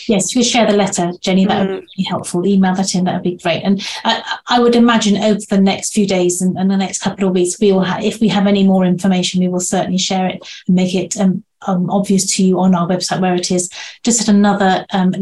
Yes, 0.08 0.34
you 0.34 0.42
share 0.42 0.66
the 0.66 0.76
letter, 0.76 1.12
Jenny. 1.20 1.46
That 1.46 1.66
mm. 1.66 1.74
would 1.74 1.86
be 1.96 2.02
helpful. 2.02 2.46
Email 2.46 2.74
that 2.74 2.94
in. 2.94 3.04
That 3.04 3.14
would 3.14 3.22
be 3.22 3.36
great. 3.36 3.62
And 3.62 3.80
I, 4.04 4.38
I 4.48 4.60
would 4.60 4.74
imagine 4.74 5.16
over 5.16 5.40
the 5.48 5.60
next 5.60 5.92
few 5.92 6.06
days 6.06 6.42
and, 6.42 6.58
and, 6.58 6.70
the 6.70 6.76
next 6.76 7.00
couple 7.00 7.28
of 7.28 7.34
weeks, 7.34 7.60
we 7.60 7.72
will 7.72 7.82
have, 7.82 8.02
if 8.02 8.20
we 8.20 8.28
have 8.28 8.46
any 8.46 8.66
more 8.66 8.84
information, 8.84 9.40
we 9.40 9.48
will 9.48 9.60
certainly 9.60 9.98
share 9.98 10.26
it 10.26 10.48
and 10.66 10.76
make 10.76 10.94
it 10.94 11.16
um, 11.16 11.44
um, 11.66 11.88
obvious 11.90 12.34
to 12.36 12.44
you 12.44 12.58
on 12.58 12.74
our 12.74 12.88
website 12.88 13.20
where 13.20 13.34
it 13.34 13.50
is. 13.50 13.70
Just 14.02 14.22
at 14.22 14.28
another 14.28 14.84
um, 14.92 15.14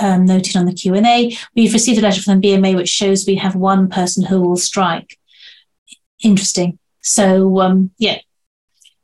um, 0.00 0.24
noted 0.24 0.56
on 0.56 0.66
the 0.66 0.72
Q&A. 0.72 1.36
We've 1.54 1.72
received 1.72 1.98
a 1.98 2.02
letter 2.02 2.22
from 2.22 2.40
the 2.40 2.48
BMA 2.48 2.76
which 2.76 2.88
shows 2.88 3.26
we 3.26 3.36
have 3.36 3.54
one 3.54 3.88
person 3.88 4.24
who 4.24 4.40
will 4.40 4.56
strike. 4.56 5.18
Interesting. 6.22 6.78
So 7.00 7.60
um, 7.60 7.90
yeah, 7.98 8.18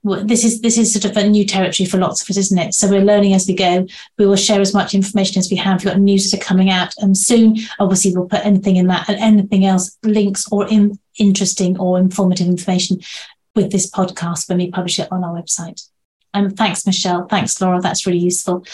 this 0.05 0.45
is 0.45 0.61
this 0.61 0.77
is 0.77 0.93
sort 0.93 1.07
of 1.07 1.17
a 1.17 1.29
new 1.29 1.47
territory 1.47 1.87
for 1.87 1.99
lots 1.99 2.23
of 2.23 2.29
us, 2.31 2.37
isn't 2.37 2.59
it? 2.59 2.75
So 2.75 2.89
we're 2.89 3.01
learning 3.01 3.33
as 3.33 3.47
we 3.47 3.55
go. 3.55 3.87
We 4.19 4.27
will 4.27 4.37
share 4.37 4.61
as 4.61 4.75
much 4.75 4.95
information 4.95 5.39
as 5.39 5.51
we 5.51 5.57
have. 5.57 5.83
We've 5.83 5.93
got 5.93 6.01
news 6.01 6.33
are 6.35 6.39
coming 6.39 6.71
out 6.71 6.93
and 6.99 7.17
soon. 7.17 7.57
Obviously, 7.79 8.15
we'll 8.15 8.29
put 8.29 8.45
anything 8.45 8.77
in 8.77 8.89
that 8.89 9.09
and 9.09 9.19
anything 9.19 9.65
else, 9.65 9.97
links 10.03 10.51
or 10.53 10.69
in, 10.69 10.99
interesting 11.19 11.79
or 11.79 11.99
informative 11.99 12.49
information 12.49 13.01
with 13.55 13.73
this 13.73 13.91
podcast 13.91 14.49
when 14.49 14.59
we 14.59 14.71
publish 14.71 14.99
it 14.99 15.11
on 15.11 15.25
our 15.25 15.41
website. 15.41 15.89
Um, 16.35 16.51
thanks, 16.51 16.85
Michelle. 16.85 17.27
Thanks, 17.29 17.61
Laura. 17.61 17.81
That's 17.81 18.07
really 18.07 18.19
useful. 18.19 18.67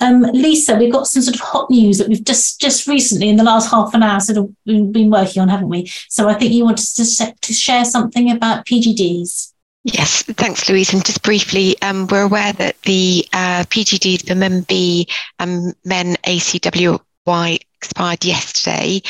Um, 0.00 0.22
Lisa, 0.22 0.76
we've 0.76 0.92
got 0.92 1.06
some 1.06 1.22
sort 1.22 1.36
of 1.36 1.40
hot 1.40 1.70
news 1.70 1.98
that 1.98 2.08
we've 2.08 2.24
just 2.24 2.60
just 2.60 2.86
recently, 2.86 3.28
in 3.28 3.36
the 3.36 3.44
last 3.44 3.70
half 3.70 3.94
an 3.94 4.02
hour, 4.02 4.20
sort 4.20 4.38
of 4.38 4.52
been 4.64 5.10
working 5.10 5.40
on, 5.40 5.48
haven't 5.48 5.68
we? 5.68 5.86
So 6.08 6.28
I 6.28 6.34
think 6.34 6.52
you 6.52 6.64
wanted 6.64 6.86
to, 6.96 7.34
to 7.40 7.52
share 7.52 7.84
something 7.84 8.30
about 8.30 8.66
PGDs. 8.66 9.52
Yes, 9.84 10.22
thanks, 10.22 10.68
Louise. 10.68 10.92
And 10.94 11.04
just 11.04 11.22
briefly, 11.22 11.80
um, 11.82 12.06
we're 12.06 12.22
aware 12.22 12.54
that 12.54 12.80
the 12.82 13.26
uh, 13.32 13.64
PGD 13.64 14.26
for 14.26 14.34
Men 14.34 14.62
B 14.62 15.06
and 15.38 15.74
Men 15.84 16.16
ACWY 16.26 17.58
expired 17.76 18.24
yesterday. 18.24 19.02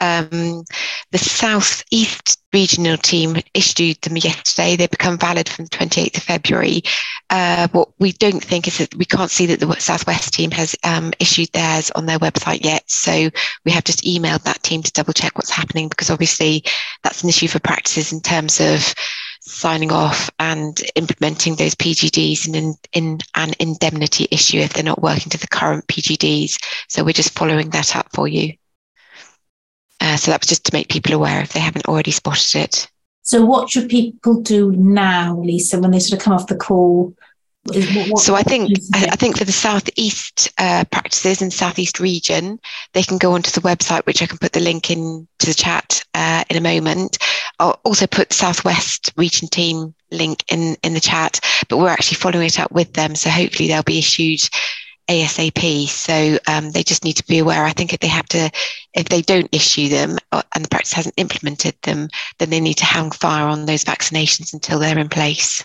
Um, 0.00 0.64
the 1.10 1.18
South 1.18 1.82
East 1.90 2.38
regional 2.52 2.96
team 2.96 3.36
issued 3.54 4.00
them 4.02 4.16
yesterday. 4.16 4.76
They 4.76 4.86
become 4.86 5.18
valid 5.18 5.48
from 5.48 5.66
the 5.66 5.70
28th 5.70 6.16
of 6.16 6.22
February. 6.22 6.82
Uh, 7.30 7.68
what 7.72 7.88
we 7.98 8.12
don't 8.12 8.42
think 8.42 8.66
is 8.66 8.78
that 8.78 8.94
we 8.94 9.04
can't 9.04 9.30
see 9.30 9.46
that 9.46 9.60
the 9.60 9.74
Southwest 9.78 10.32
team 10.32 10.50
has 10.52 10.74
um, 10.84 11.12
issued 11.18 11.52
theirs 11.52 11.90
on 11.92 12.06
their 12.06 12.18
website 12.18 12.64
yet. 12.64 12.88
So 12.90 13.30
we 13.64 13.72
have 13.72 13.84
just 13.84 14.04
emailed 14.04 14.42
that 14.44 14.62
team 14.62 14.82
to 14.82 14.92
double 14.92 15.12
check 15.12 15.36
what's 15.36 15.50
happening 15.50 15.88
because 15.88 16.10
obviously 16.10 16.64
that's 17.02 17.22
an 17.22 17.28
issue 17.28 17.48
for 17.48 17.60
practices 17.60 18.12
in 18.12 18.20
terms 18.20 18.60
of 18.60 18.94
signing 19.40 19.92
off 19.92 20.30
and 20.38 20.80
implementing 20.94 21.56
those 21.56 21.74
PGDs 21.74 22.46
in, 22.48 22.54
in, 22.54 22.74
in 22.92 23.18
an 23.34 23.52
indemnity 23.58 24.28
issue 24.30 24.58
if 24.58 24.72
they're 24.72 24.84
not 24.84 25.02
working 25.02 25.30
to 25.30 25.38
the 25.38 25.46
current 25.46 25.86
PGDs. 25.86 26.58
So 26.88 27.04
we're 27.04 27.12
just 27.12 27.32
following 27.32 27.70
that 27.70 27.96
up 27.96 28.08
for 28.14 28.28
you. 28.28 28.54
Uh, 30.00 30.16
so 30.16 30.30
that 30.30 30.40
was 30.40 30.48
just 30.48 30.64
to 30.64 30.74
make 30.74 30.88
people 30.88 31.12
aware 31.12 31.40
if 31.40 31.52
they 31.52 31.60
haven't 31.60 31.86
already 31.86 32.10
spotted 32.10 32.56
it. 32.56 32.88
So, 33.22 33.44
what 33.44 33.68
should 33.68 33.90
people 33.90 34.40
do 34.40 34.72
now, 34.72 35.38
Lisa, 35.38 35.78
when 35.78 35.90
they 35.90 35.98
sort 35.98 36.18
of 36.18 36.24
come 36.24 36.32
off 36.32 36.46
the 36.46 36.56
call? 36.56 37.14
What, 37.64 38.08
what, 38.08 38.22
so 38.22 38.34
I 38.34 38.42
think 38.42 38.70
I, 38.94 39.08
I, 39.12 39.16
think 39.16 39.36
for 39.36 39.44
the 39.44 39.52
southeast 39.52 40.50
uh, 40.56 40.84
practices 40.90 41.42
and 41.42 41.52
southeast 41.52 42.00
region, 42.00 42.58
they 42.94 43.02
can 43.02 43.18
go 43.18 43.32
onto 43.34 43.50
the 43.50 43.60
website, 43.60 44.06
which 44.06 44.22
I 44.22 44.26
can 44.26 44.38
put 44.38 44.52
the 44.52 44.60
link 44.60 44.90
in 44.90 45.28
to 45.40 45.46
the 45.46 45.52
chat 45.52 46.02
uh, 46.14 46.44
in 46.48 46.56
a 46.56 46.62
moment. 46.62 47.18
I'll 47.58 47.78
also 47.84 48.06
put 48.06 48.32
southwest 48.32 49.12
region 49.16 49.48
team 49.48 49.94
link 50.10 50.44
in 50.50 50.76
in 50.82 50.94
the 50.94 51.00
chat, 51.00 51.40
but 51.68 51.76
we're 51.76 51.88
actually 51.88 52.16
following 52.16 52.46
it 52.46 52.60
up 52.60 52.72
with 52.72 52.94
them, 52.94 53.14
so 53.14 53.28
hopefully 53.28 53.68
they'll 53.68 53.82
be 53.82 53.98
issued 53.98 54.40
ASAP. 55.08 55.88
So 55.88 56.38
um, 56.46 56.70
they 56.70 56.82
just 56.82 57.04
need 57.04 57.14
to 57.14 57.26
be 57.26 57.38
aware. 57.38 57.64
I 57.64 57.72
think 57.72 57.92
if 57.92 58.00
they 58.00 58.08
have 58.08 58.26
to, 58.28 58.50
if 58.94 59.08
they 59.08 59.22
don't 59.22 59.48
issue 59.52 59.88
them 59.88 60.18
uh, 60.32 60.42
and 60.54 60.64
the 60.64 60.68
practice 60.68 60.92
hasn't 60.92 61.14
implemented 61.16 61.76
them, 61.82 62.08
then 62.38 62.50
they 62.50 62.60
need 62.60 62.78
to 62.78 62.84
hang 62.84 63.10
fire 63.10 63.46
on 63.46 63.66
those 63.66 63.84
vaccinations 63.84 64.52
until 64.52 64.78
they're 64.78 64.98
in 64.98 65.08
place. 65.08 65.64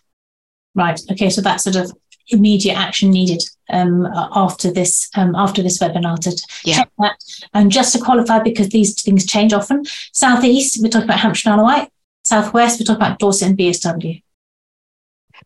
Right. 0.76 1.00
Okay. 1.12 1.30
So 1.30 1.42
that's 1.42 1.64
sort 1.64 1.76
of 1.76 1.92
immediate 2.30 2.78
action 2.78 3.12
needed 3.12 3.44
um, 3.70 4.08
after 4.16 4.72
this 4.72 5.10
um, 5.16 5.36
after 5.36 5.62
this 5.62 5.80
webinar 5.80 6.18
to 6.20 6.32
yeah. 6.64 6.78
check 6.78 6.90
that. 7.00 7.18
And 7.54 7.72
just 7.72 7.94
to 7.94 8.02
qualify, 8.02 8.40
because 8.40 8.70
these 8.70 9.02
things 9.02 9.26
change 9.26 9.54
often. 9.54 9.84
Southeast, 10.14 10.80
we're 10.82 10.90
talking 10.90 11.06
about 11.06 11.20
Hampshire 11.20 11.50
and 11.50 11.60
Isle 11.60 11.68
of 11.68 11.72
Wight. 11.72 11.90
Southwest, 12.24 12.80
we're 12.80 12.86
talking 12.86 13.06
about 13.06 13.20
Dorset 13.20 13.50
and 13.50 13.58
BSW. 13.58 14.24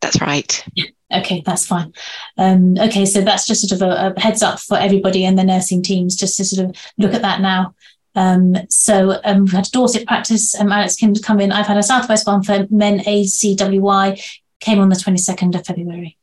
That's 0.02 0.22
right. 0.22 0.64
Okay, 1.12 1.42
that's 1.46 1.66
fine. 1.66 1.94
Um, 2.38 2.78
okay, 2.78 3.06
so 3.06 3.22
that's 3.22 3.48
just 3.48 3.68
sort 3.68 3.82
of 3.82 3.88
a, 3.88 4.14
a, 4.16 4.20
heads 4.20 4.44
up 4.44 4.60
for 4.60 4.78
everybody 4.78 5.26
and 5.26 5.40
the 5.40 5.44
nursing 5.44 5.82
teams 5.82 6.18
just 6.18 6.36
to 6.38 6.46
sort 6.46 6.70
of 6.70 6.76
look 6.98 7.14
at 7.14 7.22
that 7.22 7.40
now. 7.40 7.76
Um, 8.16 8.58
so 8.70 9.22
um, 9.24 9.46
we've 9.46 9.54
had 9.54 9.68
a 9.68 9.72
Dorset 9.72 10.06
practice. 10.06 10.60
Um, 10.60 10.72
Alex 10.72 10.96
Kim's 10.96 11.22
come 11.22 11.40
in. 11.40 11.52
I've 11.52 11.68
had 11.68 11.78
a 11.78 11.84
Southwest 11.84 12.28
one 12.28 12.44
for 12.44 12.68
men 12.70 13.00
ACWY, 13.00 14.40
came 14.60 14.80
on 14.80 14.90
the 14.90 14.96
22nd 14.96 15.58
of 15.58 15.66
February. 15.66 16.18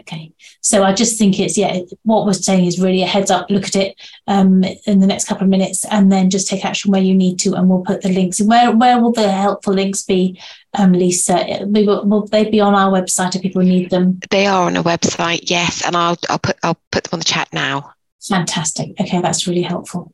Okay, 0.00 0.32
so 0.60 0.82
I 0.82 0.92
just 0.92 1.18
think 1.18 1.38
it's 1.38 1.56
yeah. 1.56 1.80
What 2.02 2.26
we're 2.26 2.32
saying 2.32 2.64
is 2.64 2.80
really 2.80 3.02
a 3.02 3.06
heads 3.06 3.30
up. 3.30 3.48
Look 3.48 3.64
at 3.64 3.76
it 3.76 3.96
um, 4.26 4.64
in 4.86 4.98
the 4.98 5.06
next 5.06 5.26
couple 5.28 5.44
of 5.44 5.50
minutes, 5.50 5.84
and 5.84 6.10
then 6.10 6.30
just 6.30 6.48
take 6.48 6.64
action 6.64 6.90
where 6.90 7.02
you 7.02 7.14
need 7.14 7.38
to, 7.40 7.54
and 7.54 7.68
we'll 7.68 7.82
put 7.82 8.02
the 8.02 8.08
links. 8.08 8.40
And 8.40 8.48
where 8.48 8.74
where 8.74 9.00
will 9.00 9.12
the 9.12 9.30
helpful 9.30 9.74
links 9.74 10.02
be, 10.02 10.40
um, 10.76 10.92
Lisa? 10.92 11.46
Will, 11.62 12.04
will 12.06 12.26
they 12.26 12.50
be 12.50 12.60
on 12.60 12.74
our 12.74 12.90
website 12.90 13.36
if 13.36 13.42
people 13.42 13.62
need 13.62 13.90
them? 13.90 14.20
They 14.30 14.46
are 14.46 14.66
on 14.66 14.76
a 14.76 14.82
website, 14.82 15.48
yes, 15.50 15.84
and 15.86 15.96
I'll 15.96 16.18
I'll 16.28 16.40
put 16.40 16.56
I'll 16.62 16.80
put 16.90 17.04
them 17.04 17.10
on 17.14 17.20
the 17.20 17.24
chat 17.24 17.48
now. 17.52 17.92
Fantastic. 18.22 19.00
Okay, 19.00 19.20
that's 19.20 19.46
really 19.46 19.62
helpful. 19.62 20.12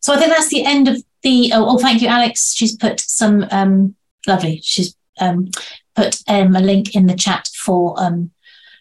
So 0.00 0.12
I 0.14 0.18
think 0.18 0.30
that's 0.30 0.50
the 0.50 0.64
end 0.64 0.88
of 0.88 1.02
the 1.22 1.50
oh, 1.54 1.70
oh, 1.70 1.78
thank 1.78 2.00
you, 2.00 2.08
Alex. 2.08 2.54
She's 2.54 2.76
put 2.76 3.00
some 3.00 3.46
um, 3.50 3.96
lovely. 4.26 4.60
She's 4.62 4.94
um, 5.20 5.50
put 5.96 6.22
um, 6.28 6.54
a 6.54 6.60
link 6.60 6.94
in 6.94 7.06
the 7.06 7.16
chat 7.16 7.48
for 7.54 8.00
um, 8.00 8.30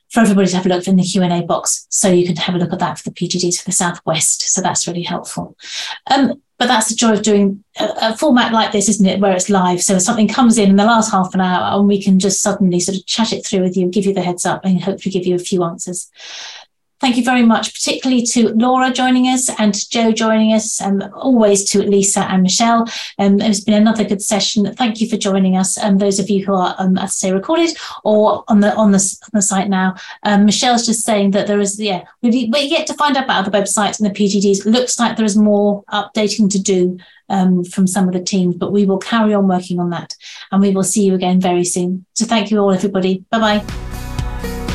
for 0.10 0.22
everybody 0.22 0.48
to 0.48 0.56
have 0.56 0.66
a 0.66 0.70
look 0.70 0.88
in 0.88 0.96
the 0.96 1.04
Q&A 1.04 1.44
box. 1.44 1.88
So 1.90 2.10
you 2.10 2.26
can 2.26 2.36
have 2.38 2.56
a 2.56 2.60
look 2.60 2.74
at 2.74 2.80
that 2.80 2.98
for 2.98 3.10
the 3.10 3.16
PGDs 3.16 3.60
for 3.60 3.66
the 3.66 3.72
Southwest. 3.72 4.54
So 4.54 4.62
that's 4.62 4.88
really 4.88 5.04
helpful. 5.04 5.58
Um, 6.10 6.42
but 6.58 6.68
that's 6.68 6.90
the 6.90 6.96
joy 6.96 7.14
of 7.14 7.22
doing 7.22 7.64
a, 7.80 7.90
a, 8.02 8.18
format 8.18 8.52
like 8.52 8.72
this, 8.72 8.90
isn't 8.90 9.06
it? 9.06 9.20
Where 9.20 9.34
it's 9.34 9.50
live. 9.50 9.82
So 9.82 9.96
if 9.96 10.02
something 10.02 10.28
comes 10.28 10.58
in 10.58 10.70
in 10.70 10.76
the 10.76 10.86
last 10.86 11.12
half 11.12 11.34
an 11.34 11.42
hour 11.42 11.78
and 11.78 11.88
we 11.88 12.02
can 12.02 12.18
just 12.18 12.42
suddenly 12.42 12.80
sort 12.80 12.98
of 12.98 13.06
chat 13.06 13.32
it 13.32 13.46
through 13.46 13.62
with 13.62 13.78
you, 13.78 13.90
give 13.90 14.06
you 14.06 14.14
the 14.14 14.24
heads 14.24 14.46
up 14.46 14.66
and 14.66 14.82
hopefully 14.82 15.12
give 15.12 15.28
you 15.28 15.36
a 15.36 15.40
few 15.40 15.64
answers. 15.64 16.10
Thank 17.00 17.16
you 17.16 17.24
very 17.24 17.44
much, 17.44 17.74
particularly 17.74 18.24
to 18.28 18.50
Laura 18.50 18.92
joining 18.92 19.26
us 19.26 19.52
and 19.60 19.76
Joe 19.92 20.12
joining 20.12 20.54
us, 20.54 20.82
and 20.82 21.04
always 21.14 21.70
to 21.72 21.84
Lisa 21.84 22.22
and 22.22 22.42
Michelle. 22.42 22.88
Um, 23.20 23.40
it's 23.40 23.60
been 23.60 23.76
another 23.76 24.04
good 24.04 24.22
session. 24.22 24.74
Thank 24.74 25.00
you 25.00 25.08
for 25.08 25.16
joining 25.16 25.58
us. 25.58 25.78
And 25.78 25.94
um, 25.94 25.98
those 26.00 26.18
of 26.20 26.30
you 26.30 26.44
who 26.44 26.56
are, 26.56 26.76
um, 26.80 26.98
as 26.98 27.04
I 27.04 27.08
say, 27.08 27.32
recorded 27.32 27.78
or 28.04 28.44
on 28.48 28.62
the 28.62 28.74
on 28.76 28.92
the 28.92 28.98
on 28.98 29.30
the 29.34 29.42
site 29.44 29.70
now, 29.70 29.96
um, 30.24 30.46
Michelle's 30.46 30.88
just 30.88 31.06
saying 31.06 31.32
that 31.32 31.46
there 31.46 31.60
is, 31.60 31.80
yeah, 31.80 32.04
we 32.24 32.50
we 32.52 32.62
yet 32.62 32.88
to 32.88 32.96
find 32.96 33.16
out 33.16 33.26
about 33.26 33.46
the 33.46 33.52
websites 33.52 34.00
and 34.00 34.10
the 34.10 34.20
PGDs. 34.20 34.66
Looks 34.66 34.98
like 34.98 35.18
there 35.18 35.26
is 35.26 35.38
more 35.38 35.84
updating 35.92 36.50
to 36.50 36.60
do 36.60 36.98
um, 37.30 37.64
from 37.64 37.86
some 37.86 38.08
of 38.08 38.14
the 38.14 38.24
teams, 38.24 38.56
but 38.56 38.72
we 38.72 38.86
will 38.86 38.98
carry 38.98 39.36
on 39.36 39.48
working 39.48 39.80
on 39.80 39.92
that, 39.92 40.16
and 40.52 40.62
we 40.62 40.72
will 40.72 40.84
see 40.84 41.04
you 41.06 41.14
again 41.14 41.40
very 41.40 41.64
soon. 41.64 42.08
So 42.14 42.26
thank 42.26 42.50
you 42.50 42.58
all, 42.58 42.74
everybody. 42.74 43.24
Bye 43.30 43.60
bye. 43.60 44.07